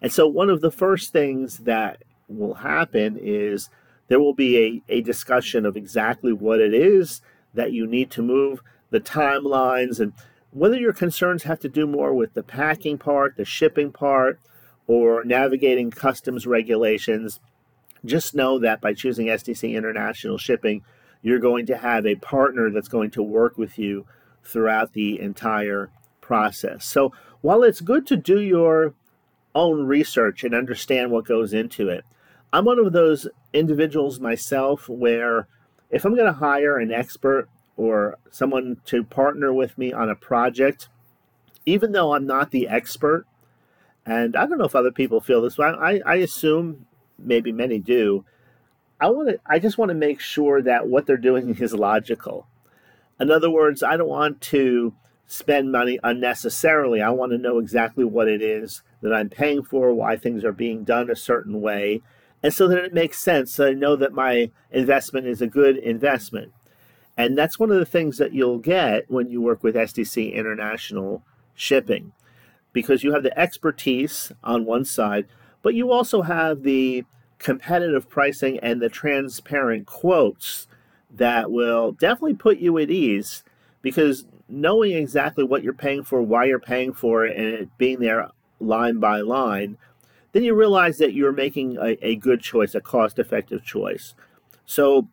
And 0.02 0.12
so, 0.12 0.28
one 0.28 0.50
of 0.50 0.62
the 0.62 0.72
first 0.72 1.14
things 1.14 1.60
that 1.60 2.04
will 2.28 2.56
happen 2.56 3.18
is 3.22 3.70
there 4.08 4.20
will 4.20 4.34
be 4.34 4.84
a, 4.90 4.98
a 4.98 5.02
discussion 5.02 5.66
of 5.66 5.78
exactly 5.78 6.34
what 6.34 6.60
it 6.60 6.74
is 6.74 7.22
that 7.54 7.72
you 7.72 7.88
need 7.88 8.12
to 8.12 8.22
move, 8.22 8.62
the 8.90 9.00
timelines, 9.00 10.00
and 10.00 10.14
whether 10.52 10.78
your 10.78 10.94
concerns 10.94 11.44
have 11.44 11.60
to 11.60 11.70
do 11.70 11.88
more 11.88 12.14
with 12.14 12.34
the 12.34 12.44
packing 12.44 12.98
part, 12.98 13.38
the 13.38 13.46
shipping 13.46 13.92
part, 13.92 14.40
or 14.88 15.24
navigating 15.24 15.90
customs 15.90 16.46
regulations. 16.46 17.40
Just 18.06 18.36
know 18.36 18.60
that 18.60 18.82
by 18.82 18.94
choosing 18.94 19.28
SDC 19.28 19.74
International 19.74 20.38
Shipping, 20.38 20.84
you're 21.22 21.40
going 21.40 21.66
to 21.68 21.78
have 21.78 22.06
a 22.06 22.16
partner 22.16 22.70
that's 22.70 22.90
going 22.90 23.12
to 23.12 23.24
work 23.24 23.58
with 23.58 23.80
you 23.80 24.06
throughout 24.44 24.94
the 24.94 25.20
entire 25.20 25.90
process. 26.22 26.86
So, 26.86 27.14
while 27.42 27.64
it's 27.64 27.82
good 27.82 28.06
to 28.08 28.18
do 28.18 28.40
your 28.40 28.94
own 29.56 29.86
research 29.86 30.44
and 30.44 30.54
understand 30.54 31.12
what 31.12 31.26
goes 31.26 31.54
into 31.54 31.90
it, 31.90 32.04
I'm 32.52 32.66
one 32.66 32.80
of 32.80 32.94
those 32.94 33.28
individuals 33.54 34.20
myself 34.20 34.88
where 34.88 35.48
if 35.90 36.06
I'm 36.06 36.16
going 36.16 36.28
to 36.28 36.40
hire 36.40 36.78
an 36.78 36.92
expert 36.92 37.50
or 37.78 38.18
someone 38.30 38.78
to 38.86 39.04
partner 39.04 39.54
with 39.54 39.78
me 39.78 39.94
on 39.94 40.10
a 40.10 40.16
project, 40.16 40.90
even 41.66 41.92
though 41.92 42.14
I'm 42.14 42.28
not 42.28 42.52
the 42.52 42.68
expert, 42.68 43.26
and 44.06 44.36
I 44.36 44.46
don't 44.46 44.58
know 44.58 44.66
if 44.66 44.76
other 44.76 44.92
people 44.92 45.22
feel 45.22 45.42
this 45.42 45.58
way, 45.58 45.68
I, 45.68 46.02
I 46.06 46.16
assume 46.16 46.86
maybe 47.18 47.52
many 47.52 47.80
do. 47.80 48.26
I 49.00 49.10
want 49.10 49.30
to. 49.30 49.40
I 49.46 49.60
just 49.60 49.78
want 49.78 49.90
to 49.90 49.96
make 49.96 50.20
sure 50.20 50.62
that 50.62 50.88
what 50.88 51.06
they're 51.06 51.18
doing 51.18 51.56
is 51.60 51.74
logical. 51.74 52.48
In 53.20 53.32
other 53.32 53.50
words, 53.50 53.84
I 53.84 53.98
don't 53.98 54.10
want 54.10 54.42
to 54.42 54.94
spend 55.26 55.72
money 55.72 56.00
unnecessarily. 56.04 57.02
I 57.02 57.10
want 57.10 57.32
to 57.32 57.38
know 57.38 57.58
exactly 57.60 58.04
what 58.04 58.28
it 58.28 58.42
is 58.42 58.82
that 59.02 59.14
I'm 59.14 59.30
paying 59.30 59.64
for, 59.64 59.94
why 59.94 60.18
things 60.18 60.44
are 60.44 60.52
being 60.52 60.84
done 60.84 61.10
a 61.10 61.16
certain 61.16 61.62
way, 61.62 62.02
and 62.42 62.54
so 62.54 62.68
that 62.68 62.84
it 62.84 62.94
makes 62.94 63.20
sense. 63.20 63.54
So 63.54 63.68
I 63.68 63.74
know 63.74 63.96
that 63.96 64.14
my 64.14 64.52
investment 64.72 65.28
is 65.28 65.42
a 65.42 65.48
good 65.48 65.78
investment. 65.78 66.52
And 67.18 67.38
that's 67.38 67.60
one 67.60 67.72
of 67.72 67.78
the 67.78 67.86
things 67.86 68.18
that 68.18 68.34
you'll 68.34 68.58
get 68.58 69.10
when 69.10 69.30
you 69.30 69.42
work 69.42 69.64
with 69.64 69.76
SDC 69.76 70.34
International 70.34 71.24
Shipping, 71.54 72.12
because 72.72 73.04
you 73.04 73.14
have 73.14 73.24
the 73.24 73.38
expertise 73.40 74.32
on 74.44 74.66
one 74.66 74.84
side, 74.84 75.28
but 75.64 75.74
you 75.74 75.92
also 75.92 76.22
have 76.22 76.62
the 76.62 77.04
competitive 77.40 78.08
pricing 78.08 78.60
and 78.60 78.80
the 78.80 78.90
transparent 78.90 79.88
quotes 79.88 80.68
that 81.10 81.52
will 81.52 81.92
definitely 81.94 82.36
put 82.36 82.60
you 82.60 82.78
at 82.78 82.92
ease 82.92 83.44
because 83.82 84.26
knowing 84.48 84.94
exactly 84.94 85.44
what 85.44 85.64
you're 85.64 85.74
paying 85.74 86.04
for, 86.04 86.22
why 86.22 86.46
you're 86.46 86.60
paying 86.60 86.94
for 86.94 87.26
it, 87.26 87.36
and 87.36 87.48
it 87.48 87.78
being 87.78 88.00
there 88.00 88.30
line 88.60 89.00
by 89.00 89.22
line, 89.22 89.78
then 90.32 90.44
you 90.44 90.54
realize 90.54 90.98
that 90.98 91.14
you're 91.14 91.32
making 91.32 91.78
a, 91.78 91.98
a 92.06 92.16
good 92.16 92.42
choice, 92.42 92.76
a 92.76 92.82
cost 92.82 93.20
effective 93.20 93.64
choice. 93.64 94.16
So, 94.66 95.08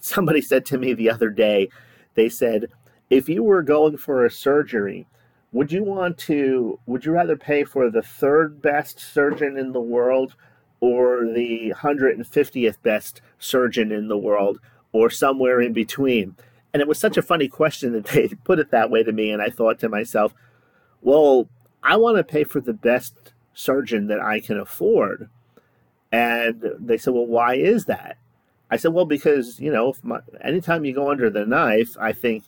somebody 0.00 0.40
said 0.40 0.64
to 0.66 0.78
me 0.78 0.92
the 0.92 1.10
other 1.10 1.30
day, 1.30 1.68
they 2.14 2.28
said, 2.28 2.68
if 3.10 3.28
you 3.28 3.42
were 3.42 3.62
going 3.62 3.96
for 3.96 4.24
a 4.24 4.30
surgery, 4.30 5.06
would 5.52 5.72
you 5.72 5.84
want 5.84 6.18
to, 6.18 6.78
would 6.86 7.04
you 7.04 7.12
rather 7.12 7.36
pay 7.36 7.64
for 7.64 7.90
the 7.90 8.02
third 8.02 8.60
best 8.60 8.98
surgeon 8.98 9.56
in 9.56 9.72
the 9.72 9.80
world 9.80 10.34
or 10.80 11.24
the 11.24 11.72
150th 11.76 12.82
best 12.82 13.20
surgeon 13.38 13.92
in 13.92 14.08
the 14.08 14.18
world 14.18 14.58
or 14.92 15.08
somewhere 15.08 15.60
in 15.60 15.72
between? 15.72 16.36
And 16.72 16.82
it 16.82 16.88
was 16.88 16.98
such 16.98 17.16
a 17.16 17.22
funny 17.22 17.48
question 17.48 17.92
that 17.92 18.04
they 18.12 18.28
put 18.44 18.58
it 18.58 18.70
that 18.70 18.90
way 18.90 19.02
to 19.02 19.12
me. 19.12 19.30
And 19.30 19.40
I 19.40 19.48
thought 19.48 19.78
to 19.80 19.88
myself, 19.88 20.34
well, 21.00 21.48
I 21.82 21.96
want 21.96 22.16
to 22.16 22.24
pay 22.24 22.44
for 22.44 22.60
the 22.60 22.74
best 22.74 23.14
surgeon 23.54 24.08
that 24.08 24.20
I 24.20 24.40
can 24.40 24.58
afford. 24.58 25.30
And 26.12 26.62
they 26.78 26.98
said, 26.98 27.14
well, 27.14 27.26
why 27.26 27.54
is 27.54 27.86
that? 27.86 28.18
I 28.70 28.76
said, 28.76 28.92
well, 28.92 29.04
because, 29.04 29.60
you 29.60 29.72
know, 29.72 29.94
my, 30.02 30.20
anytime 30.42 30.84
you 30.84 30.92
go 30.92 31.10
under 31.10 31.30
the 31.30 31.46
knife, 31.46 31.96
I 32.00 32.12
think 32.12 32.44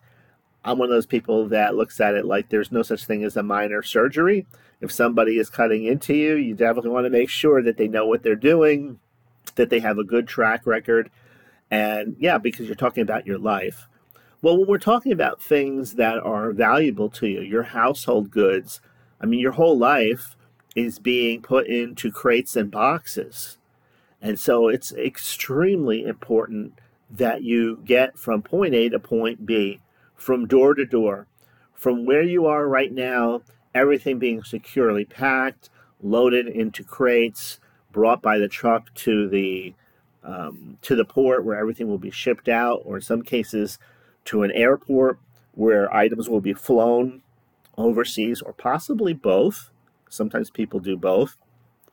I'm 0.65 0.79
one 0.79 0.89
of 0.89 0.95
those 0.95 1.07
people 1.07 1.49
that 1.49 1.77
looks 1.77 2.01
at 2.01 2.15
it 2.15 2.25
like 2.25 2.49
there's 2.49 2.73
no 2.73 2.83
such 2.83 3.05
thing 3.05 3.25
as 3.25 3.37
a 3.37 3.43
minor 3.43 3.83
surgery. 3.83 4.47
If 4.81 4.93
somebody 4.93 5.39
is 5.39 5.51
cutting 5.51 5.85
into 5.85 6.15
you, 6.15 6.35
you 6.35 6.55
definitely 6.55 6.91
want 6.91 7.07
to 7.07 7.11
make 7.11 7.31
sure 7.31 7.63
that 7.63 7.77
they 7.77 7.89
know 7.89 8.07
what 8.07 8.23
they're 8.23 8.37
doing, 8.37 8.99
that 9.57 9.71
they 9.71 9.81
have 9.81 9.99
a 9.99 10.05
good 10.05 10.29
track 10.29 10.67
record. 10.67 11.11
And 11.71 12.17
yeah, 12.19 12.39
because 12.39 12.67
you're 12.67 12.77
talking 12.77 13.03
about 13.03 13.27
your 13.27 13.39
life. 13.39 13.89
Well, 14.41 14.57
when 14.57 14.69
we're 14.69 14.79
talking 14.79 15.13
about 15.13 15.43
things 15.43 15.95
that 15.95 16.19
are 16.19 16.53
valuable 16.53 17.11
to 17.11 17.27
you, 17.27 17.41
your 17.41 17.65
household 17.65 18.31
goods, 18.31 18.81
I 19.21 19.27
mean, 19.27 19.41
your 19.41 19.53
whole 19.53 19.77
life 19.77 20.37
is 20.77 21.01
being 21.01 21.43
put 21.43 21.67
into 21.67 22.13
crates 22.13 22.55
and 22.55 22.71
boxes. 22.71 23.59
And 24.23 24.39
so 24.39 24.69
it's 24.69 24.93
extremely 24.93 26.05
important 26.05 26.79
that 27.11 27.43
you 27.43 27.81
get 27.85 28.19
from 28.19 28.43
point 28.43 28.75
A 28.75 28.89
to 28.91 28.99
point 28.99 29.45
B, 29.45 29.81
from 30.19 30.47
door 30.47 30.75
to 30.75 30.85
door, 30.85 31.27
from 31.73 32.05
where 32.05 32.23
you 32.23 32.45
are 32.45 32.69
right 32.69 32.93
now, 32.93 33.41
everything 33.75 34.19
being 34.19 34.43
securely 34.43 35.05
packed, 35.05 35.71
loaded 36.03 36.47
into 36.47 36.85
crates, 36.85 37.61
brought 37.93 38.21
by 38.21 38.37
the 38.37 38.49
truck 38.49 38.93
to 38.95 39.29
the 39.29 39.73
um, 40.25 40.77
to 40.83 40.95
the 40.95 41.05
port 41.05 41.45
where 41.45 41.59
everything 41.59 41.89
will 41.89 41.99
be 41.99 42.11
shipped 42.11 42.49
out, 42.49 42.83
or 42.85 42.97
in 42.97 43.03
some 43.03 43.23
cases, 43.23 43.79
to 44.27 44.43
an 44.43 44.51
airport 44.51 45.19
where 45.53 45.93
items 45.95 46.29
will 46.29 46.41
be 46.41 46.53
flown 46.53 47.23
overseas 47.79 48.43
or 48.43 48.53
possibly 48.53 49.15
both. 49.15 49.71
Sometimes 50.11 50.51
people 50.51 50.81
do 50.81 50.97
both. 50.97 51.37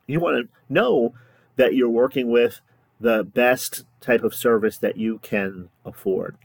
You 0.06 0.20
want 0.20 0.36
to 0.36 0.48
know 0.68 1.14
that 1.56 1.74
you're 1.74 1.88
working 1.88 2.30
with 2.30 2.60
the 3.00 3.24
best 3.24 3.84
type 4.00 4.22
of 4.22 4.34
service 4.34 4.78
that 4.78 4.96
you 4.96 5.18
can 5.18 5.68
afford. 5.84 6.36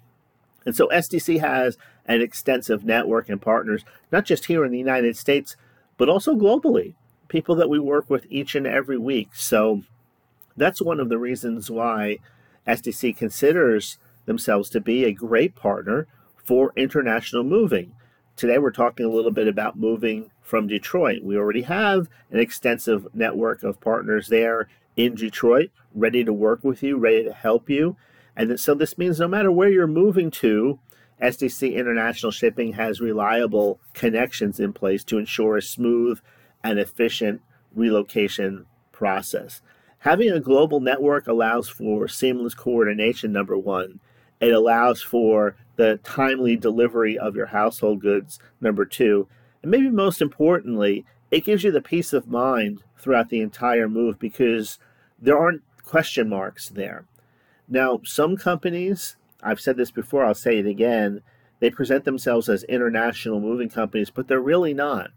And 0.66 0.76
so 0.76 0.88
SDC 0.90 1.40
has 1.40 1.78
an 2.06 2.22
extensive 2.22 2.84
network 2.86 3.30
and 3.30 3.42
partners, 3.42 3.84
not 4.12 4.26
just 4.26 4.46
here 4.46 4.64
in 4.66 4.72
the 4.72 4.78
United 4.78 5.18
States, 5.18 5.56
but 5.98 6.10
also 6.10 6.36
globally. 6.36 6.94
People 7.28 7.56
that 7.56 7.70
we 7.70 7.80
work 7.80 8.10
with 8.10 8.26
each 8.30 8.56
and 8.56 8.68
every 8.68 8.98
week. 8.98 9.30
So 9.34 9.84
that's 10.58 10.82
one 10.82 11.00
of 11.00 11.10
the 11.10 11.18
reasons 11.18 11.72
why 11.72 12.18
SDC 12.68 13.16
considers 13.16 13.98
themselves 14.26 14.70
to 14.70 14.80
be 14.80 15.06
a 15.06 15.14
great 15.14 15.56
partner 15.56 16.08
for 16.44 16.74
international 16.76 17.44
moving. 17.44 17.94
Today, 18.36 18.58
we're 18.58 18.72
talking 18.72 19.06
a 19.06 19.10
little 19.10 19.32
bit 19.32 19.48
about 19.48 19.78
moving 19.78 20.32
from 20.42 20.68
Detroit. 20.68 21.24
We 21.24 21.38
already 21.38 21.62
have 21.64 22.08
an 22.32 22.40
extensive 22.40 23.08
network 23.14 23.64
of 23.64 23.80
partners 23.80 24.28
there 24.28 24.68
in 24.96 25.16
Detroit, 25.16 25.72
ready 25.94 26.24
to 26.24 26.34
work 26.34 26.64
with 26.64 26.84
you, 26.84 26.98
ready 26.98 27.24
to 27.24 27.34
help 27.34 27.70
you. 27.70 27.96
And 28.36 28.60
so, 28.60 28.74
this 28.74 28.98
means 28.98 29.20
no 29.20 29.28
matter 29.28 29.52
where 29.52 29.70
you're 29.70 29.88
moving 29.88 30.32
to, 30.32 30.80
SDC 31.22 31.76
International 31.76 32.32
Shipping 32.32 32.74
has 32.74 33.00
reliable 33.00 33.80
connections 33.94 34.60
in 34.60 34.74
place 34.74 35.04
to 35.06 35.18
ensure 35.18 35.58
a 35.58 35.62
smooth 35.62 36.20
and 36.64 36.80
efficient 36.80 37.42
relocation 37.76 38.66
process. 38.92 39.62
Having 40.00 40.32
a 40.32 40.40
global 40.40 40.80
network 40.80 41.28
allows 41.28 41.70
for 41.70 42.08
seamless 42.08 42.56
coordination, 42.56 43.32
number 43.32 43.58
one, 43.58 44.00
it 44.40 44.52
allows 44.52 45.04
for 45.04 45.56
the 45.76 46.00
timely 46.04 46.56
delivery 46.56 47.18
of 47.18 47.36
your 47.36 47.48
household 47.48 48.02
goods, 48.02 48.40
number 48.60 48.84
two. 48.84 49.28
And 49.62 49.70
maybe 49.70 49.90
most 49.90 50.22
importantly, 50.22 51.06
it 51.30 51.46
gives 51.46 51.64
you 51.64 51.72
the 51.72 51.82
peace 51.82 52.14
of 52.14 52.28
mind 52.28 52.82
throughout 52.98 53.30
the 53.30 53.42
entire 53.42 53.88
move 53.88 54.18
because 54.18 54.80
there 55.20 55.38
aren't 55.38 55.62
question 55.84 56.30
marks 56.30 56.70
there. 56.70 57.06
Now, 57.72 58.02
some 58.04 58.36
companies, 58.36 59.16
I've 59.42 59.62
said 59.62 59.78
this 59.78 59.92
before, 59.92 60.26
I'll 60.26 60.36
say 60.36 60.58
it 60.58 60.68
again, 60.68 61.22
they 61.62 61.70
present 61.70 62.04
themselves 62.04 62.50
as 62.50 62.64
international 62.66 63.40
moving 63.40 63.70
companies, 63.70 64.10
but 64.10 64.28
they're 64.28 64.42
really 64.42 64.74
not. 64.74 65.12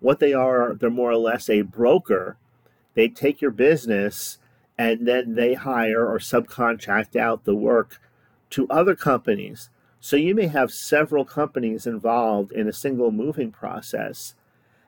What 0.00 0.18
they 0.18 0.34
are, 0.34 0.74
they're 0.74 0.90
more 0.90 1.12
or 1.12 1.16
less 1.16 1.48
a 1.48 1.62
broker. 1.62 2.36
They 2.94 3.08
take 3.08 3.40
your 3.40 3.52
business 3.52 4.38
and 4.76 5.06
then 5.06 5.36
they 5.36 5.54
hire 5.54 6.04
or 6.04 6.18
subcontract 6.18 7.14
out 7.14 7.44
the 7.44 7.54
work 7.54 8.00
to 8.50 8.66
other 8.68 8.96
companies. 8.96 9.70
So 10.00 10.16
you 10.16 10.34
may 10.34 10.48
have 10.48 10.72
several 10.72 11.24
companies 11.24 11.86
involved 11.86 12.50
in 12.50 12.66
a 12.66 12.72
single 12.72 13.12
moving 13.12 13.52
process. 13.52 14.34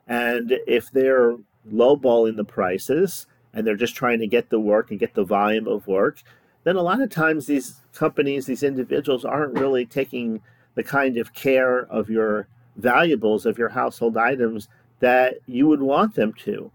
And 0.09 0.59
if 0.67 0.91
they're 0.91 1.37
lowballing 1.71 2.37
the 2.37 2.45
prices 2.45 3.29
and 3.53 3.65
they're 3.65 3.77
just 3.77 3.95
trying 3.95 4.19
to 4.19 4.27
get 4.27 4.51
the 4.51 4.59
work 4.59 4.91
and 4.91 4.99
get 4.99 5.15
the 5.15 5.23
volume 5.23 5.69
of 5.69 5.87
work, 5.87 6.25
then 6.65 6.77
a 6.77 6.83
lot 6.83 7.01
of 7.01 7.11
times 7.11 7.47
these 7.47 7.81
companies, 7.95 8.47
these 8.47 8.63
individuals 8.63 9.25
aren't 9.25 9.59
really 9.59 9.87
taking 9.87 10.41
the 10.75 10.83
kind 10.83 11.17
of 11.17 11.35
care 11.35 11.81
of 11.87 12.11
your 12.11 12.49
valuables, 12.77 13.47
of 13.47 13.59
your 13.59 13.69
household 13.69 14.17
items 14.17 14.69
that 15.01 15.35
you 15.47 15.67
would 15.69 15.83
want 15.83 16.15
them 16.15 16.33
to. 16.33 16.71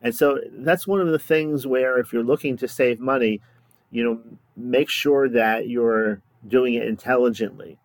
And 0.00 0.14
so 0.14 0.38
that's 0.52 0.86
one 0.86 1.00
of 1.00 1.08
the 1.08 1.18
things 1.18 1.66
where 1.66 1.98
if 1.98 2.12
you're 2.12 2.22
looking 2.22 2.56
to 2.58 2.68
save 2.68 3.00
money, 3.00 3.40
you 3.90 4.04
know, 4.04 4.20
make 4.56 4.88
sure 4.88 5.28
that 5.28 5.68
you're 5.68 6.20
doing 6.46 6.74
it 6.74 6.86
intelligently. 6.86 7.78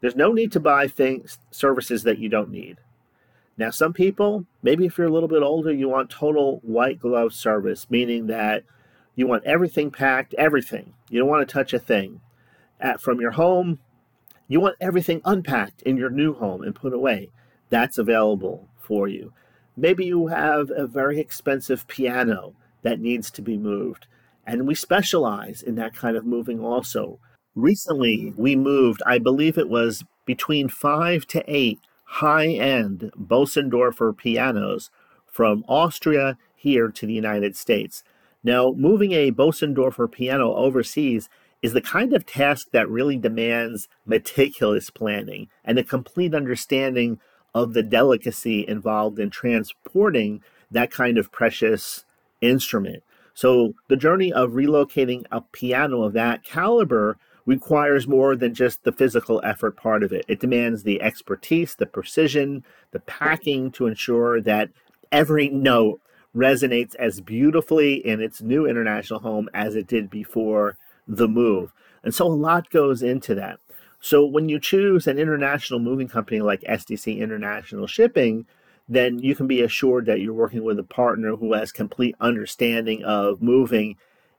There's 0.00 0.16
no 0.16 0.32
need 0.32 0.52
to 0.52 0.60
buy 0.60 0.88
things 0.88 1.38
services 1.50 2.02
that 2.04 2.18
you 2.18 2.28
don't 2.28 2.50
need. 2.50 2.78
Now, 3.58 3.70
some 3.70 3.92
people, 3.92 4.46
maybe 4.62 4.86
if 4.86 4.96
you're 4.96 5.06
a 5.06 5.12
little 5.12 5.28
bit 5.28 5.42
older, 5.42 5.72
you 5.72 5.88
want 5.88 6.08
total 6.08 6.60
white 6.62 6.98
glove 6.98 7.34
service, 7.34 7.86
meaning 7.90 8.26
that 8.28 8.64
You 9.14 9.26
want 9.26 9.44
everything 9.44 9.90
packed, 9.90 10.34
everything. 10.34 10.94
You 11.08 11.20
don't 11.20 11.28
want 11.28 11.46
to 11.46 11.52
touch 11.52 11.72
a 11.72 11.78
thing. 11.78 12.20
At, 12.80 13.00
from 13.00 13.20
your 13.20 13.32
home, 13.32 13.78
you 14.48 14.60
want 14.60 14.76
everything 14.80 15.20
unpacked 15.24 15.82
in 15.82 15.96
your 15.96 16.10
new 16.10 16.34
home 16.34 16.62
and 16.62 16.74
put 16.74 16.92
away. 16.92 17.30
That's 17.68 17.98
available 17.98 18.68
for 18.78 19.06
you. 19.06 19.32
Maybe 19.76 20.06
you 20.06 20.28
have 20.28 20.70
a 20.74 20.86
very 20.86 21.20
expensive 21.20 21.86
piano 21.86 22.54
that 22.82 23.00
needs 23.00 23.30
to 23.32 23.42
be 23.42 23.56
moved. 23.56 24.06
And 24.46 24.66
we 24.66 24.74
specialize 24.74 25.62
in 25.62 25.74
that 25.76 25.94
kind 25.94 26.16
of 26.16 26.26
moving 26.26 26.60
also. 26.60 27.18
Recently, 27.54 28.32
we 28.36 28.56
moved, 28.56 29.02
I 29.06 29.18
believe 29.18 29.58
it 29.58 29.68
was 29.68 30.04
between 30.26 30.68
five 30.68 31.26
to 31.28 31.44
eight 31.46 31.78
high 32.04 32.48
end 32.48 33.12
Bösendorfer 33.16 34.16
pianos 34.16 34.90
from 35.26 35.64
Austria 35.68 36.36
here 36.56 36.88
to 36.88 37.06
the 37.06 37.12
United 37.12 37.56
States. 37.56 38.02
Now, 38.42 38.72
moving 38.76 39.12
a 39.12 39.32
Bösendorfer 39.32 40.10
piano 40.10 40.54
overseas 40.54 41.28
is 41.62 41.72
the 41.74 41.80
kind 41.80 42.14
of 42.14 42.24
task 42.24 42.68
that 42.72 42.88
really 42.88 43.18
demands 43.18 43.88
meticulous 44.06 44.88
planning 44.88 45.48
and 45.64 45.78
a 45.78 45.84
complete 45.84 46.34
understanding 46.34 47.20
of 47.54 47.74
the 47.74 47.82
delicacy 47.82 48.66
involved 48.66 49.18
in 49.18 49.28
transporting 49.28 50.42
that 50.70 50.90
kind 50.90 51.18
of 51.18 51.32
precious 51.32 52.04
instrument. 52.40 53.02
So, 53.34 53.74
the 53.88 53.96
journey 53.96 54.32
of 54.32 54.52
relocating 54.52 55.24
a 55.30 55.40
piano 55.40 56.02
of 56.02 56.12
that 56.14 56.42
caliber 56.42 57.18
requires 57.46 58.06
more 58.06 58.36
than 58.36 58.54
just 58.54 58.84
the 58.84 58.92
physical 58.92 59.40
effort 59.44 59.76
part 59.76 60.02
of 60.02 60.12
it. 60.12 60.24
It 60.28 60.40
demands 60.40 60.82
the 60.82 61.00
expertise, 61.02 61.74
the 61.74 61.86
precision, 61.86 62.64
the 62.92 63.00
packing 63.00 63.70
to 63.72 63.86
ensure 63.86 64.40
that 64.42 64.70
every 65.10 65.48
note 65.48 66.00
resonates 66.34 66.94
as 66.96 67.20
beautifully 67.20 67.94
in 67.94 68.20
its 68.20 68.40
new 68.40 68.66
international 68.66 69.20
home 69.20 69.48
as 69.52 69.74
it 69.74 69.86
did 69.86 70.10
before 70.10 70.76
the 71.06 71.28
move. 71.28 71.72
And 72.02 72.14
so 72.14 72.26
a 72.26 72.28
lot 72.28 72.70
goes 72.70 73.02
into 73.02 73.34
that. 73.34 73.58
So 74.00 74.24
when 74.24 74.48
you 74.48 74.58
choose 74.58 75.06
an 75.06 75.18
international 75.18 75.80
moving 75.80 76.08
company 76.08 76.40
like 76.40 76.62
SDC 76.62 77.18
International 77.18 77.86
Shipping, 77.86 78.46
then 78.88 79.18
you 79.18 79.34
can 79.34 79.46
be 79.46 79.60
assured 79.60 80.06
that 80.06 80.20
you're 80.20 80.32
working 80.32 80.64
with 80.64 80.78
a 80.78 80.84
partner 80.84 81.36
who 81.36 81.52
has 81.52 81.70
complete 81.70 82.16
understanding 82.20 83.04
of 83.04 83.42
moving 83.42 83.96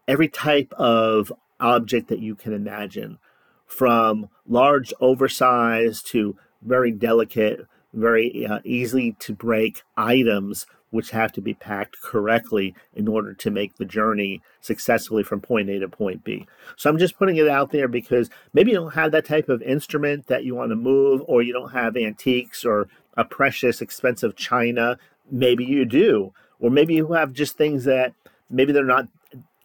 every 0.07 0.27
type 0.27 0.73
of 0.73 1.31
object 1.59 2.09
that 2.09 2.19
you 2.19 2.35
can 2.35 2.53
imagine, 2.53 3.19
from 3.67 4.27
large, 4.47 4.93
oversized 4.99 6.07
to 6.07 6.35
very 6.63 6.91
delicate, 6.91 7.65
very 7.93 8.45
uh, 8.45 8.59
to 8.63 9.33
break 9.37 9.83
items 9.95 10.65
which 10.91 11.09
have 11.11 11.31
to 11.31 11.41
be 11.41 11.53
packed 11.53 11.99
correctly 12.01 12.75
in 12.93 13.07
order 13.07 13.33
to 13.33 13.49
make 13.49 13.77
the 13.77 13.85
journey 13.85 14.41
successfully 14.59 15.23
from 15.23 15.41
point 15.41 15.69
A 15.69 15.79
to 15.79 15.87
point 15.87 16.23
B. 16.23 16.45
So 16.75 16.89
I'm 16.89 16.99
just 16.99 17.17
putting 17.17 17.37
it 17.37 17.47
out 17.47 17.71
there 17.71 17.87
because 17.87 18.29
maybe 18.53 18.71
you 18.71 18.77
don't 18.77 18.93
have 18.93 19.11
that 19.13 19.25
type 19.25 19.49
of 19.49 19.61
instrument 19.63 20.27
that 20.27 20.43
you 20.43 20.53
want 20.53 20.69
to 20.69 20.75
move, 20.75 21.23
or 21.25 21.41
you 21.41 21.53
don't 21.53 21.71
have 21.71 21.97
antiques 21.97 22.63
or 22.63 22.87
a 23.17 23.25
precious, 23.25 23.81
expensive 23.81 24.35
china. 24.35 24.97
Maybe 25.31 25.65
you 25.65 25.85
do. 25.85 26.33
Or 26.59 26.69
maybe 26.69 26.93
you 26.93 27.13
have 27.13 27.33
just 27.33 27.57
things 27.57 27.85
that 27.85 28.13
maybe 28.49 28.71
they're 28.71 28.83
not 28.83 29.07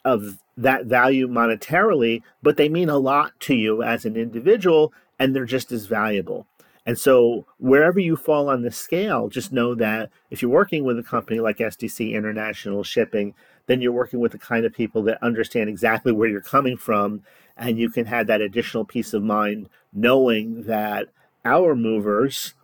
of 0.05 0.39
that 0.57 0.87
value 0.87 1.29
monetarily, 1.29 2.23
but 2.43 2.57
they 2.57 2.69
mean 2.69 2.89
a 2.89 2.97
lot 2.97 3.39
to 3.41 3.55
you 3.55 3.83
as 3.83 4.05
an 4.05 4.17
individual 4.17 4.93
and 5.19 5.35
they're 5.35 5.45
just 5.45 5.73
as 5.73 5.87
valuable. 5.87 6.47
And 6.87 6.97
so, 6.97 7.47
wherever 7.59 7.99
you 7.99 8.15
fall 8.15 8.49
on 8.49 8.63
the 8.63 8.71
scale, 8.71 9.29
just 9.29 9.53
know 9.53 9.75
that 9.75 10.09
if 10.31 10.41
you're 10.41 10.51
working 10.51 10.85
with 10.85 10.97
a 11.01 11.03
company 11.03 11.41
like 11.41 11.59
SDC 11.59 12.13
International 12.13 12.85
Shipping, 12.85 13.35
then 13.67 13.81
you're 13.81 13.91
working 13.91 14.21
with 14.21 14.31
the 14.31 14.39
kind 14.39 14.65
of 14.65 14.73
people 14.73 15.03
that 15.03 15.21
understand 15.21 15.69
exactly 15.69 16.13
where 16.13 16.29
you're 16.29 16.41
coming 16.41 16.77
from. 16.77 17.23
And 17.57 17.77
you 17.77 17.91
can 17.91 18.07
have 18.07 18.29
that 18.29 18.41
additional 18.41 18.85
peace 18.85 19.13
of 19.13 19.25
mind 19.25 19.69
knowing 19.93 20.63
that 20.63 21.09
our 21.45 21.75
movers, 21.75 22.55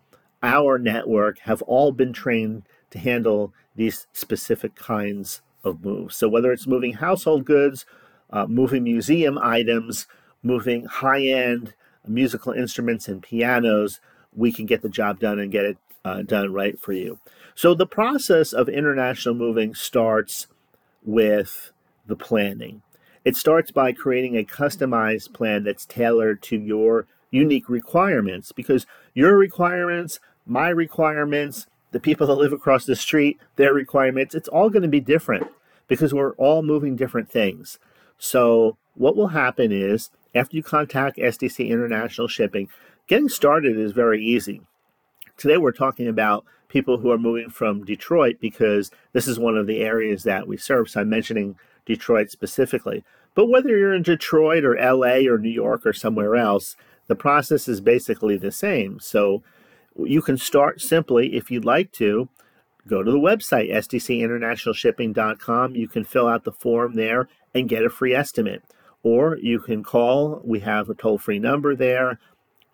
our 0.41 0.79
network, 0.79 1.41
have 1.41 1.63
all 1.63 1.91
been 1.91 2.13
trained 2.13 2.63
to 2.91 3.01
handle 3.01 3.53
these 3.75 4.07
specific 4.13 4.77
kinds 4.77 5.43
of 5.65 5.85
moves. 5.85 6.15
So, 6.15 6.29
whether 6.29 6.53
it's 6.53 6.69
moving 6.69 6.93
household 6.93 7.45
goods, 7.45 7.87
uh, 8.31 8.47
moving 8.47 8.85
museum 8.85 9.37
items, 9.43 10.07
moving 10.45 10.85
high 10.85 11.25
end 11.25 11.75
musical 12.07 12.53
instruments 12.53 13.09
and 13.09 13.23
pianos, 13.23 14.01
we 14.35 14.53
can 14.53 14.67
get 14.67 14.83
the 14.83 14.89
job 14.89 15.21
done 15.21 15.39
and 15.39 15.53
get 15.53 15.65
it 15.65 15.79
uh, 16.05 16.23
done 16.23 16.53
right 16.53 16.81
for 16.81 16.93
you. 16.93 17.19
So 17.55 17.75
the 17.75 17.87
process 17.87 18.53
of 18.53 18.69
international 18.69 19.35
moving 19.35 19.75
starts 19.75 20.47
with 21.05 21.73
the 22.07 22.17
planning. 22.17 22.83
It 23.25 23.37
starts 23.37 23.71
by 23.71 23.93
creating 23.93 24.37
a 24.37 24.45
customized 24.45 25.33
plan 25.33 25.65
that's 25.65 25.87
tailored 25.87 26.43
to 26.45 26.57
your 26.57 27.07
unique 27.31 27.69
requirements 27.69 28.53
because 28.53 28.87
your 29.15 29.37
requirements, 29.37 30.19
my 30.45 30.69
requirements, 30.69 31.67
the 31.93 32.01
people 32.01 32.27
that 32.27 32.35
live 32.35 32.53
across 32.53 32.85
the 32.85 32.97
street, 32.97 33.39
their 33.57 33.73
requirements, 33.73 34.35
it's 34.35 34.49
all 34.49 34.71
going 34.71 34.83
to 34.83 34.89
be 34.89 35.01
different 35.01 35.47
because 35.87 36.13
we're 36.13 36.33
all 36.33 36.63
moving 36.63 36.97
different 36.97 37.31
things. 37.31 37.79
So, 38.19 38.77
what 38.95 39.17
will 39.17 39.29
happen 39.29 39.73
is 39.73 40.11
after 40.35 40.57
you 40.57 40.63
contact 40.63 41.17
SDC 41.17 41.69
International 41.69 42.29
Shipping, 42.29 42.69
Getting 43.09 43.29
started 43.29 43.77
is 43.77 43.93
very 43.93 44.25
easy. 44.25 44.63
Today 45.37 45.57
we're 45.57 45.73
talking 45.73 46.07
about 46.07 46.45
people 46.69 46.99
who 46.99 47.11
are 47.11 47.19
moving 47.19 47.51
from 47.51 47.85
Detroit 47.85 48.37
because 48.41 48.91
this 49.13 49.27
is 49.27 49.39
one 49.39 49.57
of 49.57 49.67
the 49.67 49.81
areas 49.81 50.23
that 50.23 50.47
we 50.47 50.57
serve. 50.57 50.89
So 50.89 51.01
I'm 51.01 51.11
mentioning 51.11 51.57
Detroit 51.85 52.31
specifically. 52.31 53.05
But 53.35 53.47
whether 53.47 53.71
you're 53.71 53.95
in 53.95 54.03
Detroit 54.03 54.65
or 54.65 54.77
LA 54.77 55.29
or 55.29 55.37
New 55.37 55.51
York 55.51 55.85
or 55.85 55.93
somewhere 55.93 56.37
else, 56.37 56.77
the 57.09 57.17
process 57.17 57.67
is 57.67 57.81
basically 57.81 58.37
the 58.37 58.53
same. 58.53 59.01
So 59.01 59.43
you 59.99 60.23
can 60.23 60.39
start 60.39 60.81
simply, 60.81 61.35
if 61.35 61.51
you'd 61.51 61.65
like 61.65 61.91
to, 61.93 62.29
go 62.87 63.03
to 63.03 63.11
the 63.11 63.19
website, 63.19 63.73
sdcinternationalshipping.com. 63.73 65.75
You 65.75 65.89
can 65.89 66.05
fill 66.05 66.29
out 66.29 66.45
the 66.45 66.53
form 66.53 66.95
there 66.95 67.29
and 67.55 67.69
get 67.69 67.85
a 67.85 67.91
free 67.91 68.15
estimate. 68.15 68.63
Or 69.03 69.37
you 69.39 69.59
can 69.59 69.83
call, 69.83 70.41
we 70.45 70.61
have 70.61 70.89
a 70.89 70.95
toll 70.95 71.19
free 71.19 71.41
number 71.41 71.75
there, 71.75 72.21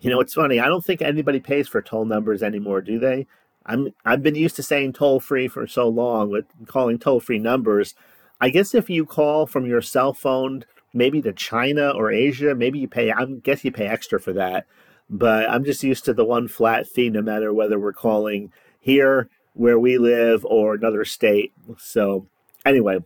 you 0.00 0.10
know, 0.10 0.20
it's 0.20 0.34
funny. 0.34 0.60
I 0.60 0.66
don't 0.66 0.84
think 0.84 1.02
anybody 1.02 1.40
pays 1.40 1.68
for 1.68 1.82
toll 1.82 2.04
numbers 2.04 2.42
anymore, 2.42 2.80
do 2.80 2.98
they? 2.98 3.26
I'm 3.66 3.94
I've 4.04 4.22
been 4.22 4.34
used 4.34 4.56
to 4.56 4.62
saying 4.62 4.94
toll 4.94 5.20
free 5.20 5.48
for 5.48 5.66
so 5.66 5.88
long 5.88 6.30
with 6.30 6.46
calling 6.66 6.98
toll 6.98 7.20
free 7.20 7.38
numbers. 7.38 7.94
I 8.40 8.50
guess 8.50 8.74
if 8.74 8.88
you 8.88 9.04
call 9.04 9.46
from 9.46 9.66
your 9.66 9.82
cell 9.82 10.14
phone, 10.14 10.64
maybe 10.94 11.20
to 11.22 11.32
China 11.32 11.90
or 11.90 12.10
Asia, 12.10 12.54
maybe 12.54 12.78
you 12.78 12.88
pay. 12.88 13.10
I 13.10 13.24
guess 13.42 13.64
you 13.64 13.72
pay 13.72 13.86
extra 13.86 14.20
for 14.20 14.32
that. 14.34 14.66
But 15.10 15.48
I'm 15.50 15.64
just 15.64 15.82
used 15.82 16.04
to 16.04 16.14
the 16.14 16.24
one 16.24 16.48
flat 16.48 16.86
fee, 16.86 17.10
no 17.10 17.22
matter 17.22 17.52
whether 17.52 17.78
we're 17.78 17.92
calling 17.92 18.52
here 18.78 19.28
where 19.54 19.78
we 19.78 19.98
live 19.98 20.44
or 20.44 20.74
another 20.74 21.04
state. 21.04 21.52
So 21.78 22.26
anyway, 22.64 22.98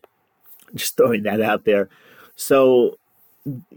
just 0.75 0.97
throwing 0.97 1.23
that 1.23 1.41
out 1.41 1.65
there. 1.65 1.89
So 2.37 2.99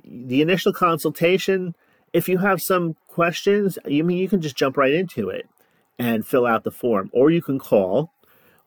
the 0.04 0.42
initial 0.42 0.74
consultation 0.74 1.74
if 2.16 2.30
you 2.30 2.38
have 2.38 2.62
some 2.62 2.96
questions, 3.10 3.78
you 3.86 4.02
mean 4.02 4.18
you 4.18 4.30
can 4.30 4.40
just 4.40 4.56
jump 4.56 4.78
right 4.78 4.94
into 4.94 5.28
it 5.28 5.50
and 6.00 6.26
fill 6.26 6.46
out 6.46 6.64
the 6.64 6.72
form, 6.72 7.10
or 7.12 7.30
you 7.30 7.42
can 7.42 7.60
call, 7.60 8.14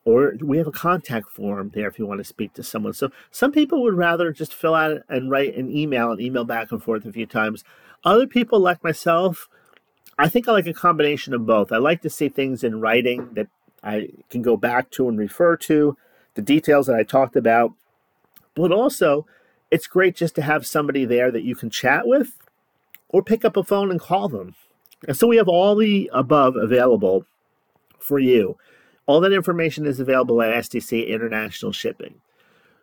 or 0.05 0.35
we 0.43 0.59
have 0.59 0.67
a 0.67 0.71
contact 0.71 1.31
form 1.31 1.71
there 1.73 1.89
if 1.89 1.99
you 1.99 2.05
want 2.05 2.19
to 2.19 2.25
speak 2.25 2.53
to 2.53 2.63
someone. 2.63 2.93
So 2.93 3.09
some 3.31 3.51
people 3.51 3.83
would 3.83 3.95
rather 3.95 4.33
just 4.33 4.53
fill 4.53 4.75
out 4.75 5.01
and 5.09 5.31
write 5.31 5.57
an 5.57 5.75
email 5.75 6.11
and 6.13 6.21
email 6.21 6.45
back 6.45 6.71
and 6.71 6.83
forth 6.83 7.07
a 7.07 7.13
few 7.13 7.25
times. 7.25 7.65
Other 8.05 8.27
people, 8.27 8.61
like 8.61 8.85
myself, 8.85 9.49
I 10.19 10.29
think 10.29 10.47
I 10.47 10.53
like 10.53 10.67
a 10.67 10.75
combination 10.75 11.33
of 11.33 11.47
both. 11.47 11.73
I 11.73 11.79
like 11.79 12.03
to 12.03 12.11
see 12.11 12.29
things 12.29 12.63
in 12.63 12.83
writing 12.83 13.31
that 13.33 13.49
I 13.83 14.11
can 14.29 14.43
go 14.43 14.59
back 14.59 14.91
to 14.91 15.09
and 15.09 15.19
refer 15.19 15.57
to, 15.57 15.97
the 16.35 16.43
details 16.43 16.87
that 16.87 16.97
I 16.97 17.03
talked 17.03 17.35
about. 17.35 17.73
But 18.55 18.73
also, 18.73 19.25
it's 19.71 19.87
great 19.87 20.17
just 20.17 20.35
to 20.35 20.43
have 20.43 20.67
somebody 20.67 21.07
there 21.07 21.31
that 21.31 21.45
you 21.45 21.57
can 21.57 21.71
chat 21.71 22.07
with 22.07 22.35
or 23.09 23.23
pick 23.23 23.45
up 23.45 23.57
a 23.57 23.65
phone 23.65 23.91
and 23.91 24.01
call 24.01 24.29
them. 24.29 24.55
And 25.07 25.17
so 25.17 25.27
we 25.27 25.37
have 25.37 25.49
all 25.49 25.77
the 25.77 26.11
above 26.13 26.57
available 26.57 27.25
for 27.99 28.19
you. 28.19 28.57
All 29.07 29.21
that 29.21 29.33
information 29.33 29.87
is 29.87 30.01
available 30.01 30.43
at 30.43 30.55
SDC 30.65 31.09
International 31.09 31.73
Shipping. 31.73 32.21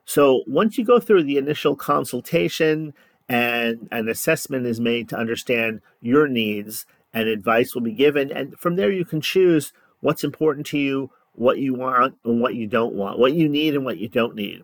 So 0.05 0.43
once 0.47 0.77
you 0.77 0.85
go 0.85 0.99
through 0.99 1.23
the 1.23 1.37
initial 1.37 1.75
consultation 1.75 2.93
and 3.27 3.87
an 3.91 4.07
assessment 4.07 4.65
is 4.65 4.79
made 4.79 5.09
to 5.09 5.17
understand 5.17 5.81
your 6.01 6.27
needs 6.27 6.85
and 7.13 7.27
advice 7.27 7.73
will 7.73 7.81
be 7.81 7.93
given 7.93 8.31
and 8.31 8.57
from 8.59 8.75
there 8.75 8.91
you 8.91 9.05
can 9.05 9.21
choose 9.21 9.73
what's 10.01 10.23
important 10.23 10.67
to 10.67 10.77
you, 10.77 11.09
what 11.33 11.57
you 11.57 11.73
want 11.73 12.15
and 12.23 12.39
what 12.39 12.55
you 12.55 12.67
don't 12.67 12.93
want, 12.93 13.17
what 13.17 13.33
you 13.33 13.49
need 13.49 13.73
and 13.73 13.83
what 13.83 13.97
you 13.97 14.07
don't 14.07 14.35
need. 14.35 14.63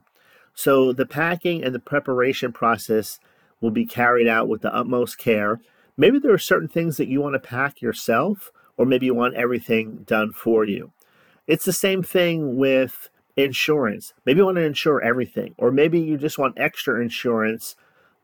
So 0.54 0.94
the 0.94 1.06
packing 1.06 1.64
and 1.64 1.74
the 1.74 1.80
preparation 1.80 2.52
process 2.52 3.20
will 3.62 3.72
be 3.72 3.86
carried 3.86 4.28
out 4.28 4.50
with 4.50 4.62
the 4.62 4.76
utmost 4.76 5.18
care. 5.18 5.62
Maybe 5.96 6.20
there 6.20 6.34
are 6.34 6.40
certain 6.40 6.68
things 6.68 6.98
that 6.98 7.08
you 7.08 7.22
want 7.22 7.36
to 7.36 7.40
pack 7.40 7.82
yourself, 7.82 8.52
or 8.76 8.86
maybe 8.86 9.06
you 9.06 9.14
want 9.14 9.36
everything 9.36 10.04
done 10.06 10.34
for 10.34 10.66
you. 10.66 10.92
It's 11.48 11.66
the 11.66 11.74
same 11.74 12.04
thing 12.04 12.58
with 12.58 13.10
insurance. 13.36 14.14
Maybe 14.26 14.40
you 14.40 14.46
want 14.46 14.58
to 14.58 14.66
insure 14.66 15.02
everything, 15.02 15.54
or 15.58 15.72
maybe 15.72 16.00
you 16.00 16.18
just 16.18 16.38
want 16.38 16.58
extra 16.58 17.02
insurance 17.02 17.76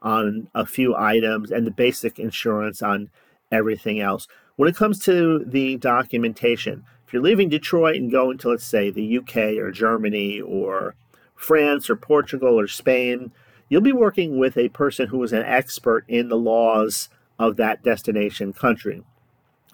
on 0.01 0.49
a 0.53 0.65
few 0.65 0.95
items 0.95 1.51
and 1.51 1.65
the 1.65 1.71
basic 1.71 2.19
insurance 2.19 2.81
on 2.81 3.09
everything 3.51 3.99
else. 3.99 4.27
When 4.55 4.69
it 4.69 4.75
comes 4.75 4.99
to 5.05 5.43
the 5.45 5.77
documentation, 5.77 6.83
if 7.05 7.13
you're 7.13 7.21
leaving 7.21 7.49
Detroit 7.49 7.95
and 7.95 8.11
going 8.11 8.37
to, 8.39 8.49
let's 8.49 8.65
say, 8.65 8.89
the 8.89 9.17
UK 9.19 9.57
or 9.57 9.71
Germany 9.71 10.41
or 10.41 10.95
France 11.35 11.89
or 11.89 11.95
Portugal 11.95 12.59
or 12.59 12.67
Spain, 12.67 13.31
you'll 13.69 13.81
be 13.81 13.91
working 13.91 14.37
with 14.37 14.57
a 14.57 14.69
person 14.69 15.07
who 15.07 15.21
is 15.23 15.33
an 15.33 15.43
expert 15.43 16.05
in 16.07 16.29
the 16.29 16.37
laws 16.37 17.09
of 17.39 17.55
that 17.57 17.83
destination 17.83 18.53
country. 18.53 19.03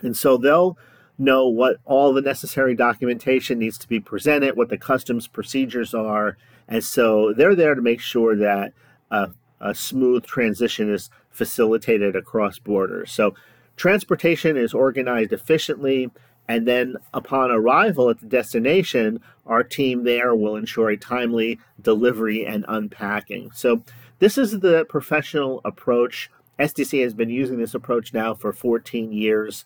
And 0.01 0.17
so 0.17 0.37
they'll 0.37 0.77
know 1.17 1.47
what 1.47 1.77
all 1.85 2.13
the 2.13 2.21
necessary 2.21 2.75
documentation 2.75 3.59
needs 3.59 3.77
to 3.77 3.87
be 3.87 3.99
presented, 3.99 4.57
what 4.57 4.69
the 4.69 4.77
customs 4.77 5.27
procedures 5.27 5.93
are. 5.93 6.37
And 6.67 6.83
so 6.83 7.33
they're 7.33 7.55
there 7.55 7.75
to 7.75 7.81
make 7.81 8.01
sure 8.01 8.35
that 8.35 8.73
a, 9.11 9.29
a 9.61 9.75
smooth 9.75 10.25
transition 10.25 10.91
is 10.91 11.09
facilitated 11.29 12.15
across 12.15 12.59
borders. 12.59 13.11
So 13.11 13.35
transportation 13.77 14.57
is 14.57 14.73
organized 14.73 15.33
efficiently. 15.33 16.09
And 16.47 16.67
then 16.67 16.97
upon 17.13 17.51
arrival 17.51 18.09
at 18.09 18.19
the 18.19 18.25
destination, 18.25 19.21
our 19.45 19.63
team 19.63 20.03
there 20.03 20.35
will 20.35 20.55
ensure 20.55 20.89
a 20.89 20.97
timely 20.97 21.59
delivery 21.81 22.45
and 22.45 22.65
unpacking. 22.67 23.51
So 23.53 23.83
this 24.19 24.37
is 24.37 24.59
the 24.59 24.85
professional 24.89 25.61
approach. 25.63 26.29
SDC 26.59 27.01
has 27.03 27.13
been 27.13 27.29
using 27.29 27.57
this 27.57 27.73
approach 27.73 28.13
now 28.13 28.33
for 28.33 28.51
14 28.53 29.11
years. 29.11 29.65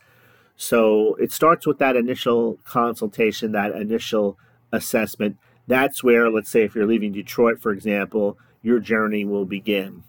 So 0.56 1.16
it 1.16 1.32
starts 1.32 1.68
with 1.68 1.80
that 1.80 1.96
initial 1.96 2.58
consultation, 2.63 3.52
that 3.52 3.76
initial 3.76 4.38
assessment. 4.72 5.38
That's 5.68 6.04
where, 6.04 6.30
let's 6.30 6.50
say, 6.50 6.63
if 6.63 6.76
you're 6.76 6.88
leaving 6.88 7.12
Detroit, 7.12 7.60
for 7.60 7.72
example, 7.72 8.38
your 8.62 8.80
journey 8.80 9.26
will 9.26 9.46
begin. 9.46 10.04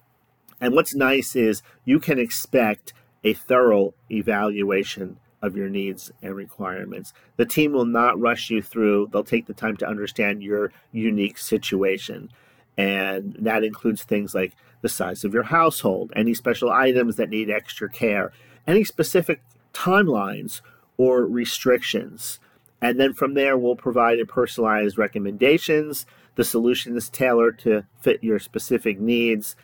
And 0.61 0.75
what's 0.75 0.95
nice 0.95 1.37
is 1.37 1.63
you 1.85 2.01
can 2.01 2.19
expect 2.19 2.93
a 3.25 3.35
thorough 3.35 3.95
evaluation 4.11 5.19
of 5.43 5.57
your 5.57 5.69
needs 5.69 6.11
and 6.23 6.35
requirements. 6.35 7.13
The 7.37 7.47
team 7.47 7.73
will 7.73 7.85
not 7.85 8.21
rush 8.21 8.51
you 8.51 8.63
through, 8.63 9.11
they'll 9.13 9.25
take 9.25 9.47
the 9.47 9.55
time 9.55 9.77
to 9.79 9.89
understand 9.89 10.43
your 10.43 10.73
unique 10.93 11.39
situation. 11.39 12.31
And 12.77 13.37
that 13.41 13.65
includes 13.65 14.05
things 14.05 14.35
like 14.35 14.55
the 14.83 14.89
size 14.89 15.25
of 15.25 15.35
your 15.35 15.45
household, 15.45 16.13
any 16.15 16.35
special 16.35 16.71
items 16.71 17.17
that 17.17 17.31
need 17.31 17.51
extra 17.51 17.89
care, 17.89 18.33
any 18.67 18.85
specific 18.85 19.43
timelines 19.73 20.61
or 20.97 21.25
restrictions. 21.25 22.39
And 22.81 23.01
then 23.01 23.13
from 23.13 23.35
there, 23.35 23.59
we'll 23.59 23.77
provide 23.77 24.21
a 24.21 24.27
personalized 24.27 24.99
recommendations. 24.99 26.07
The 26.37 26.45
solution 26.45 26.97
is 26.97 27.09
tailored 27.09 27.59
to 27.61 27.85
fit 28.01 28.23
your 28.23 28.39
specific 28.39 29.01
needs. 29.01 29.57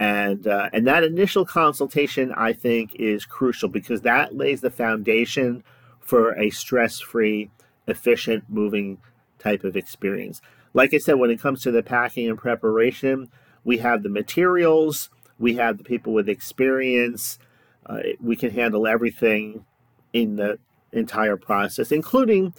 And, 0.00 0.46
uh, 0.46 0.70
and 0.72 0.86
that 0.86 1.02
initial 1.02 1.44
consultation, 1.44 2.32
I 2.32 2.52
think, 2.52 2.94
is 2.94 3.24
crucial 3.24 3.68
because 3.68 4.02
that 4.02 4.36
lays 4.36 4.60
the 4.60 4.70
foundation 4.70 5.64
for 5.98 6.38
a 6.38 6.50
stress 6.50 7.00
free, 7.00 7.50
efficient 7.86 8.44
moving 8.48 8.98
type 9.38 9.64
of 9.64 9.76
experience. 9.76 10.40
Like 10.72 10.94
I 10.94 10.98
said, 10.98 11.14
when 11.14 11.30
it 11.30 11.40
comes 11.40 11.62
to 11.62 11.70
the 11.70 11.82
packing 11.82 12.28
and 12.28 12.38
preparation, 12.38 13.30
we 13.64 13.78
have 13.78 14.02
the 14.02 14.08
materials, 14.08 15.10
we 15.38 15.54
have 15.56 15.78
the 15.78 15.84
people 15.84 16.12
with 16.12 16.28
experience, 16.28 17.38
uh, 17.86 17.98
we 18.20 18.36
can 18.36 18.50
handle 18.50 18.86
everything 18.86 19.64
in 20.12 20.36
the 20.36 20.58
entire 20.92 21.36
process, 21.36 21.90
including 21.90 22.54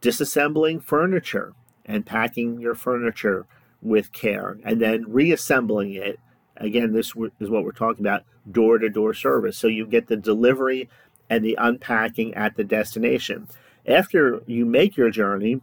disassembling 0.00 0.82
furniture 0.82 1.54
and 1.84 2.06
packing 2.06 2.60
your 2.60 2.74
furniture 2.74 3.46
with 3.82 4.12
care 4.12 4.58
and 4.64 4.80
then 4.80 5.04
reassembling 5.08 5.92
it. 5.92 6.18
Again, 6.56 6.92
this 6.92 7.12
is 7.40 7.50
what 7.50 7.64
we're 7.64 7.72
talking 7.72 8.04
about 8.04 8.24
door 8.50 8.78
to 8.78 8.88
door 8.88 9.14
service. 9.14 9.58
So 9.58 9.66
you 9.66 9.86
get 9.86 10.06
the 10.06 10.16
delivery 10.16 10.88
and 11.28 11.44
the 11.44 11.56
unpacking 11.58 12.34
at 12.34 12.56
the 12.56 12.64
destination. 12.64 13.48
After 13.86 14.42
you 14.46 14.64
make 14.64 14.96
your 14.96 15.10
journey, 15.10 15.60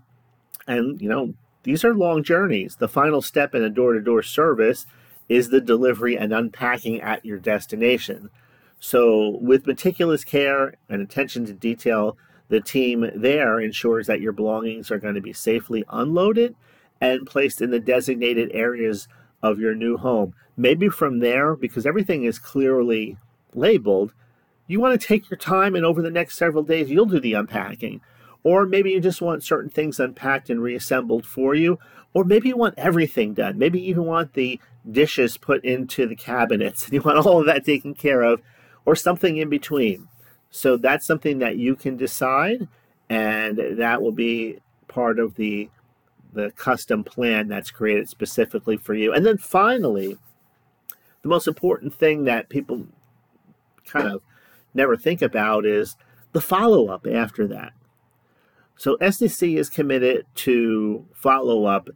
and 0.68 1.02
you 1.02 1.10
know, 1.10 1.34
these 1.64 1.84
are 1.86 1.94
long 1.94 2.24
journeys, 2.24 2.78
the 2.78 2.88
final 2.88 3.22
step 3.22 3.56
in 3.56 3.64
a 3.64 3.70
door 3.70 3.94
to 3.94 4.02
door 4.02 4.24
service 4.24 4.86
is 5.30 5.50
the 5.50 5.62
delivery 5.62 6.18
and 6.18 6.34
unpacking 6.34 7.00
at 7.02 7.26
your 7.26 7.38
destination. 7.38 8.30
So, 8.80 9.38
with 9.42 9.68
meticulous 9.68 10.24
care 10.24 10.74
and 10.90 11.02
attention 11.02 11.46
to 11.46 11.54
detail, 11.54 12.18
the 12.50 12.60
team 12.60 13.10
there 13.16 13.60
ensures 13.60 14.08
that 14.08 14.22
your 14.22 14.34
belongings 14.34 14.92
are 14.92 14.98
going 14.98 15.16
to 15.16 15.22
be 15.22 15.34
safely 15.34 15.86
unloaded 15.90 16.56
and 17.00 17.26
placed 17.26 17.62
in 17.62 17.72
the 17.72 17.80
designated 17.80 18.52
areas 18.54 19.08
of 19.44 19.60
your 19.60 19.76
new 19.76 19.98
home. 19.98 20.34
Maybe 20.58 20.90
from 20.90 21.20
there, 21.20 21.56
because 21.56 21.86
everything 21.86 22.24
is 22.24 22.40
clearly 22.40 23.18
labeled, 23.54 24.14
you 24.68 24.80
want 24.80 25.00
to 25.00 25.08
take 25.08 25.30
your 25.30 25.38
time 25.38 25.76
and 25.76 25.86
over 25.86 26.02
the 26.02 26.12
next 26.12 26.38
several 26.38 26.64
days, 26.64 26.90
you'll 26.90 27.06
do 27.06 27.20
the 27.20 27.34
unpacking. 27.34 28.02
Or 28.44 28.66
maybe 28.66 28.92
you 28.92 29.00
just 29.00 29.22
want 29.22 29.44
certain 29.44 29.70
things 29.70 30.00
unpacked 30.00 30.50
and 30.50 30.62
reassembled 30.62 31.26
for 31.26 31.54
you. 31.54 31.78
Or 32.14 32.24
maybe 32.24 32.50
you 32.50 32.58
want 32.58 32.76
everything 32.78 33.34
done. 33.34 33.58
Maybe 33.58 33.80
you 33.80 33.90
even 33.90 34.06
want 34.06 34.34
the 34.34 34.60
dishes 34.90 35.38
put 35.38 35.64
into 35.64 36.08
the 36.08 36.16
cabinets 36.16 36.86
and 36.86 36.94
you 36.94 37.02
want 37.02 37.26
all 37.26 37.40
of 37.40 37.46
that 37.46 37.66
taken 37.66 37.94
care 37.94 38.22
of 38.22 38.42
or 38.86 38.96
something 38.96 39.38
in 39.38 39.50
between. 39.50 40.08
So 40.50 40.76
that's 40.76 41.06
something 41.06 41.40
that 41.40 41.58
you 41.58 41.76
can 41.76 41.96
decide, 41.96 42.68
and 43.10 43.58
that 43.78 44.02
will 44.02 44.12
be 44.12 44.60
part 44.88 45.18
of 45.18 45.36
the 45.36 45.70
the 46.34 46.52
custom 46.52 47.04
plan 47.04 47.48
that's 47.48 47.72
created 47.72 48.10
specifically 48.10 48.78
for 48.78 48.94
you. 48.94 49.14
And 49.14 49.26
then 49.26 49.38
finally, 49.38 50.18
the 51.22 51.30
most 51.30 51.48
important 51.48 51.94
thing 51.94 52.24
that 52.26 52.50
people 52.50 52.88
kind 53.86 54.08
of 54.08 54.22
never 54.74 54.96
think 54.96 55.22
about 55.22 55.66
is 55.66 55.96
the 56.32 56.42
follow 56.42 56.88
up 56.88 57.06
after 57.06 57.48
that. 57.48 57.74
So 58.78 58.98
SDC 58.98 59.58
is 59.58 59.70
committed 59.70 60.26
to 60.36 61.06
follow 61.14 61.66
up. 61.66 61.90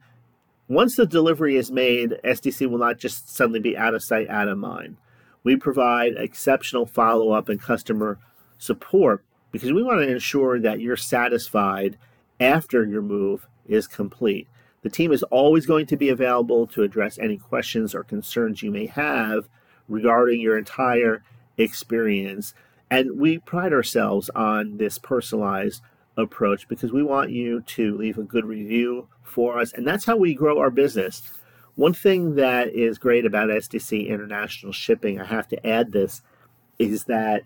Once 0.68 0.96
the 0.96 1.06
delivery 1.06 1.56
is 1.56 1.72
made, 1.72 2.16
SDC 2.24 2.70
will 2.70 2.78
not 2.78 3.00
just 3.00 3.34
suddenly 3.34 3.60
be 3.60 3.78
out 3.78 3.96
of 3.96 4.04
sight, 4.04 4.30
out 4.30 4.48
of 4.48 4.58
mind. 4.58 4.98
We 5.44 5.56
provide 5.56 6.14
exceptional 6.18 6.86
follow 6.86 7.32
up 7.32 7.50
and 7.50 7.62
customer 7.62 8.20
support 8.58 9.24
because 9.52 9.72
we 9.72 9.84
want 9.84 10.02
to 10.02 10.12
ensure 10.12 10.60
that 10.60 10.80
you're 10.80 10.98
satisfied 10.98 11.98
after 12.40 12.84
your 12.84 13.02
move 13.02 13.48
is 13.68 13.88
complete. 13.88 14.48
The 14.82 14.90
team 14.90 15.12
is 15.12 15.24
always 15.24 15.66
going 15.66 15.88
to 15.88 15.98
be 15.98 16.10
available 16.10 16.68
to 16.68 16.84
address 16.84 17.18
any 17.18 17.38
questions 17.38 17.96
or 17.96 18.04
concerns 18.04 18.62
you 18.62 18.72
may 18.72 18.86
have 18.86 19.48
regarding 19.88 20.40
your 20.42 20.58
entire 20.58 21.24
experience. 21.58 22.54
And 22.92 23.20
we 23.20 23.40
pride 23.40 23.74
ourselves 23.74 24.30
on 24.36 24.78
this 24.78 25.00
personalized 25.00 25.82
approach 26.18 26.68
because 26.68 26.92
we 26.92 27.04
want 27.04 27.32
you 27.32 27.62
to 27.62 27.98
leave 27.98 28.18
a 28.18 28.24
good 28.24 28.46
review 28.46 29.08
for 29.24 29.60
us. 29.60 29.74
And 29.74 29.86
that's 29.88 30.06
how 30.06 30.16
we 30.16 30.34
grow 30.34 30.60
our 30.60 30.70
business. 30.70 31.24
One 31.76 31.94
thing 31.94 32.36
that 32.36 32.70
is 32.70 32.98
great 32.98 33.26
about 33.26 33.50
SDC 33.50 34.08
International 34.08 34.72
Shipping, 34.72 35.20
I 35.20 35.26
have 35.26 35.48
to 35.50 35.68
add 35.68 35.92
this, 35.92 36.22
is 36.80 37.06
that 37.06 37.44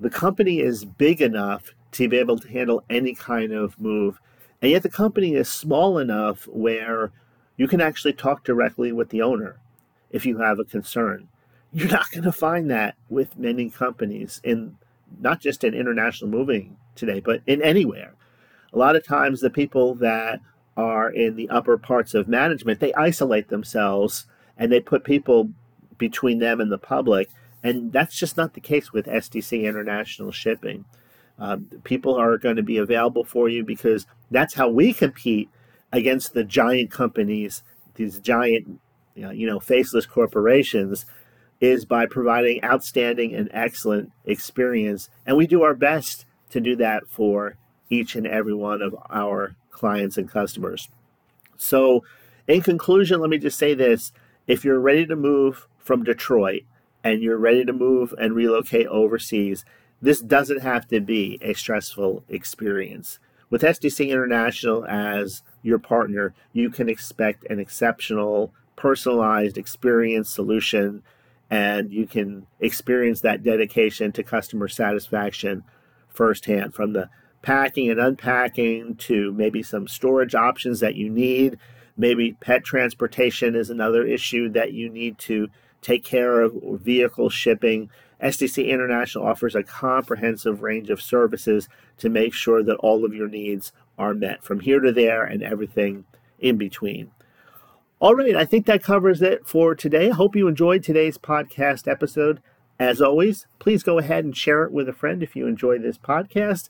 the 0.00 0.10
company 0.10 0.60
is 0.60 0.84
big 0.84 1.20
enough 1.20 1.74
to 1.92 2.08
be 2.08 2.18
able 2.18 2.38
to 2.38 2.48
handle 2.48 2.84
any 2.88 3.14
kind 3.14 3.52
of 3.52 3.78
move. 3.80 4.20
And 4.60 4.70
yet 4.70 4.82
the 4.82 4.88
company 4.88 5.34
is 5.34 5.48
small 5.48 5.98
enough 5.98 6.46
where 6.48 7.12
you 7.56 7.68
can 7.68 7.80
actually 7.80 8.12
talk 8.12 8.44
directly 8.44 8.92
with 8.92 9.10
the 9.10 9.22
owner 9.22 9.58
if 10.10 10.26
you 10.26 10.38
have 10.38 10.58
a 10.58 10.64
concern. 10.64 11.28
You're 11.72 11.90
not 11.90 12.10
going 12.10 12.24
to 12.24 12.32
find 12.32 12.70
that 12.70 12.96
with 13.08 13.36
many 13.36 13.70
companies 13.70 14.40
in 14.42 14.76
not 15.20 15.40
just 15.40 15.64
in 15.64 15.74
international 15.74 16.30
moving 16.30 16.76
today, 16.94 17.20
but 17.20 17.42
in 17.46 17.62
anywhere. 17.62 18.14
A 18.72 18.78
lot 18.78 18.96
of 18.96 19.06
times 19.06 19.40
the 19.40 19.50
people 19.50 19.94
that 19.96 20.40
are 20.76 21.10
in 21.10 21.36
the 21.36 21.48
upper 21.48 21.78
parts 21.78 22.14
of 22.14 22.28
management, 22.28 22.80
they 22.80 22.94
isolate 22.94 23.48
themselves 23.48 24.26
and 24.56 24.70
they 24.70 24.80
put 24.80 25.04
people 25.04 25.50
between 25.98 26.38
them 26.38 26.60
and 26.60 26.70
the 26.70 26.78
public. 26.78 27.28
And 27.62 27.92
that's 27.92 28.16
just 28.16 28.36
not 28.36 28.54
the 28.54 28.60
case 28.60 28.92
with 28.92 29.06
SDC 29.06 29.64
International 29.64 30.30
Shipping. 30.30 30.84
Um, 31.38 31.66
people 31.84 32.16
are 32.16 32.36
going 32.36 32.56
to 32.56 32.62
be 32.62 32.78
available 32.78 33.24
for 33.24 33.48
you 33.48 33.64
because 33.64 34.06
that's 34.30 34.54
how 34.54 34.68
we 34.68 34.92
compete 34.92 35.48
against 35.92 36.34
the 36.34 36.44
giant 36.44 36.90
companies, 36.90 37.62
these 37.94 38.18
giant, 38.18 38.80
you 39.14 39.46
know, 39.46 39.60
faceless 39.60 40.06
corporations, 40.06 41.06
is 41.60 41.84
by 41.84 42.06
providing 42.06 42.62
outstanding 42.64 43.34
and 43.34 43.48
excellent 43.52 44.12
experience. 44.24 45.08
And 45.26 45.36
we 45.36 45.46
do 45.46 45.62
our 45.62 45.74
best 45.74 46.24
to 46.50 46.60
do 46.60 46.76
that 46.76 47.08
for 47.08 47.56
each 47.90 48.14
and 48.14 48.26
every 48.26 48.54
one 48.54 48.82
of 48.82 48.94
our 49.10 49.56
clients 49.70 50.16
and 50.16 50.30
customers. 50.30 50.88
So, 51.56 52.04
in 52.46 52.62
conclusion, 52.62 53.20
let 53.20 53.30
me 53.30 53.38
just 53.38 53.58
say 53.58 53.74
this 53.74 54.12
if 54.46 54.64
you're 54.64 54.80
ready 54.80 55.06
to 55.06 55.16
move 55.16 55.66
from 55.78 56.04
Detroit 56.04 56.62
and 57.04 57.22
you're 57.22 57.38
ready 57.38 57.64
to 57.64 57.72
move 57.72 58.14
and 58.18 58.34
relocate 58.34 58.86
overseas, 58.86 59.64
this 60.00 60.20
doesn't 60.20 60.62
have 60.62 60.86
to 60.88 61.00
be 61.00 61.38
a 61.42 61.54
stressful 61.54 62.24
experience. 62.28 63.18
With 63.50 63.62
SDC 63.62 64.08
International 64.10 64.84
as 64.86 65.42
your 65.62 65.78
partner, 65.78 66.34
you 66.52 66.70
can 66.70 66.88
expect 66.88 67.44
an 67.50 67.58
exceptional, 67.58 68.52
personalized 68.76 69.58
experience 69.58 70.30
solution, 70.30 71.02
and 71.50 71.92
you 71.92 72.06
can 72.06 72.46
experience 72.60 73.22
that 73.22 73.42
dedication 73.42 74.12
to 74.12 74.22
customer 74.22 74.68
satisfaction 74.68 75.64
firsthand 76.08 76.74
from 76.74 76.92
the 76.92 77.08
packing 77.42 77.90
and 77.90 78.00
unpacking 78.00 78.96
to 78.96 79.32
maybe 79.32 79.62
some 79.62 79.88
storage 79.88 80.34
options 80.34 80.80
that 80.80 80.94
you 80.94 81.08
need. 81.08 81.58
Maybe 81.96 82.34
pet 82.34 82.64
transportation 82.64 83.54
is 83.54 83.70
another 83.70 84.04
issue 84.04 84.48
that 84.50 84.72
you 84.72 84.90
need 84.90 85.18
to 85.20 85.48
take 85.80 86.04
care 86.04 86.42
of, 86.42 86.54
or 86.62 86.76
vehicle 86.76 87.30
shipping. 87.30 87.90
SDC 88.22 88.68
International 88.68 89.26
offers 89.26 89.54
a 89.54 89.62
comprehensive 89.62 90.62
range 90.62 90.90
of 90.90 91.00
services 91.00 91.68
to 91.98 92.08
make 92.08 92.34
sure 92.34 92.62
that 92.62 92.76
all 92.76 93.04
of 93.04 93.14
your 93.14 93.28
needs 93.28 93.72
are 93.98 94.14
met 94.14 94.42
from 94.42 94.60
here 94.60 94.80
to 94.80 94.92
there 94.92 95.24
and 95.24 95.42
everything 95.42 96.04
in 96.38 96.56
between. 96.56 97.10
All 98.00 98.14
right, 98.14 98.36
I 98.36 98.44
think 98.44 98.66
that 98.66 98.82
covers 98.82 99.22
it 99.22 99.46
for 99.46 99.74
today. 99.74 100.10
I 100.10 100.14
hope 100.14 100.36
you 100.36 100.46
enjoyed 100.46 100.82
today's 100.82 101.18
podcast 101.18 101.88
episode. 101.88 102.40
As 102.78 103.00
always, 103.00 103.46
please 103.58 103.82
go 103.82 103.98
ahead 103.98 104.24
and 104.24 104.36
share 104.36 104.62
it 104.64 104.72
with 104.72 104.88
a 104.88 104.92
friend 104.92 105.22
if 105.22 105.34
you 105.34 105.46
enjoy 105.46 105.78
this 105.78 105.98
podcast. 105.98 106.68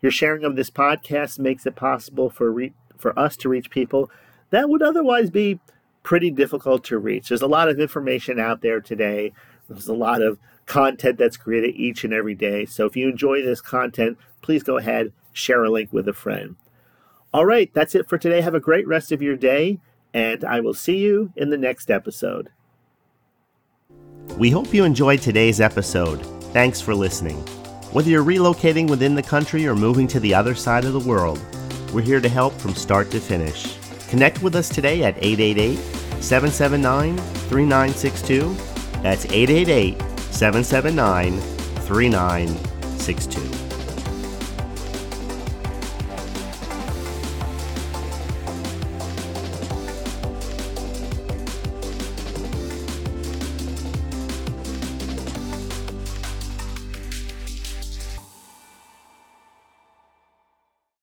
Your 0.00 0.12
sharing 0.12 0.44
of 0.44 0.56
this 0.56 0.70
podcast 0.70 1.38
makes 1.38 1.66
it 1.66 1.76
possible 1.76 2.30
for 2.30 2.50
re- 2.50 2.72
for 2.96 3.18
us 3.18 3.36
to 3.36 3.48
reach 3.48 3.70
people 3.70 4.10
that 4.50 4.68
would 4.68 4.82
otherwise 4.82 5.30
be 5.30 5.58
pretty 6.02 6.30
difficult 6.30 6.84
to 6.84 6.98
reach. 6.98 7.28
There's 7.28 7.42
a 7.42 7.46
lot 7.46 7.68
of 7.68 7.80
information 7.80 8.38
out 8.38 8.62
there 8.62 8.80
today. 8.80 9.32
There's 9.68 9.88
a 9.88 9.94
lot 9.94 10.22
of 10.22 10.38
content 10.70 11.18
that's 11.18 11.36
created 11.36 11.74
each 11.74 12.04
and 12.04 12.14
every 12.14 12.34
day. 12.34 12.64
So 12.64 12.86
if 12.86 12.96
you 12.96 13.08
enjoy 13.08 13.42
this 13.42 13.60
content, 13.60 14.16
please 14.40 14.62
go 14.62 14.78
ahead, 14.78 15.12
share 15.32 15.64
a 15.64 15.70
link 15.70 15.92
with 15.92 16.06
a 16.06 16.12
friend. 16.12 16.54
All 17.34 17.44
right, 17.44 17.68
that's 17.74 17.96
it 17.96 18.08
for 18.08 18.16
today. 18.16 18.40
Have 18.40 18.54
a 18.54 18.60
great 18.60 18.86
rest 18.86 19.10
of 19.10 19.20
your 19.20 19.34
day, 19.34 19.80
and 20.14 20.44
I 20.44 20.60
will 20.60 20.72
see 20.72 20.98
you 20.98 21.32
in 21.34 21.50
the 21.50 21.58
next 21.58 21.90
episode. 21.90 22.50
We 24.38 24.50
hope 24.50 24.72
you 24.72 24.84
enjoyed 24.84 25.20
today's 25.20 25.60
episode. 25.60 26.24
Thanks 26.52 26.80
for 26.80 26.94
listening. 26.94 27.38
Whether 27.92 28.10
you're 28.10 28.24
relocating 28.24 28.88
within 28.88 29.16
the 29.16 29.24
country 29.24 29.66
or 29.66 29.74
moving 29.74 30.06
to 30.06 30.20
the 30.20 30.32
other 30.32 30.54
side 30.54 30.84
of 30.84 30.92
the 30.92 31.00
world, 31.00 31.40
we're 31.92 32.02
here 32.02 32.20
to 32.20 32.28
help 32.28 32.52
from 32.54 32.76
start 32.76 33.10
to 33.10 33.18
finish. 33.18 33.76
Connect 34.08 34.40
with 34.40 34.54
us 34.54 34.68
today 34.68 35.02
at 35.02 35.16
888 35.16 35.76
779 36.22 37.16
3962. 37.16 38.54
That's 39.02 39.24
888 39.26 40.09
779 40.40 41.38
3962. 41.86 43.69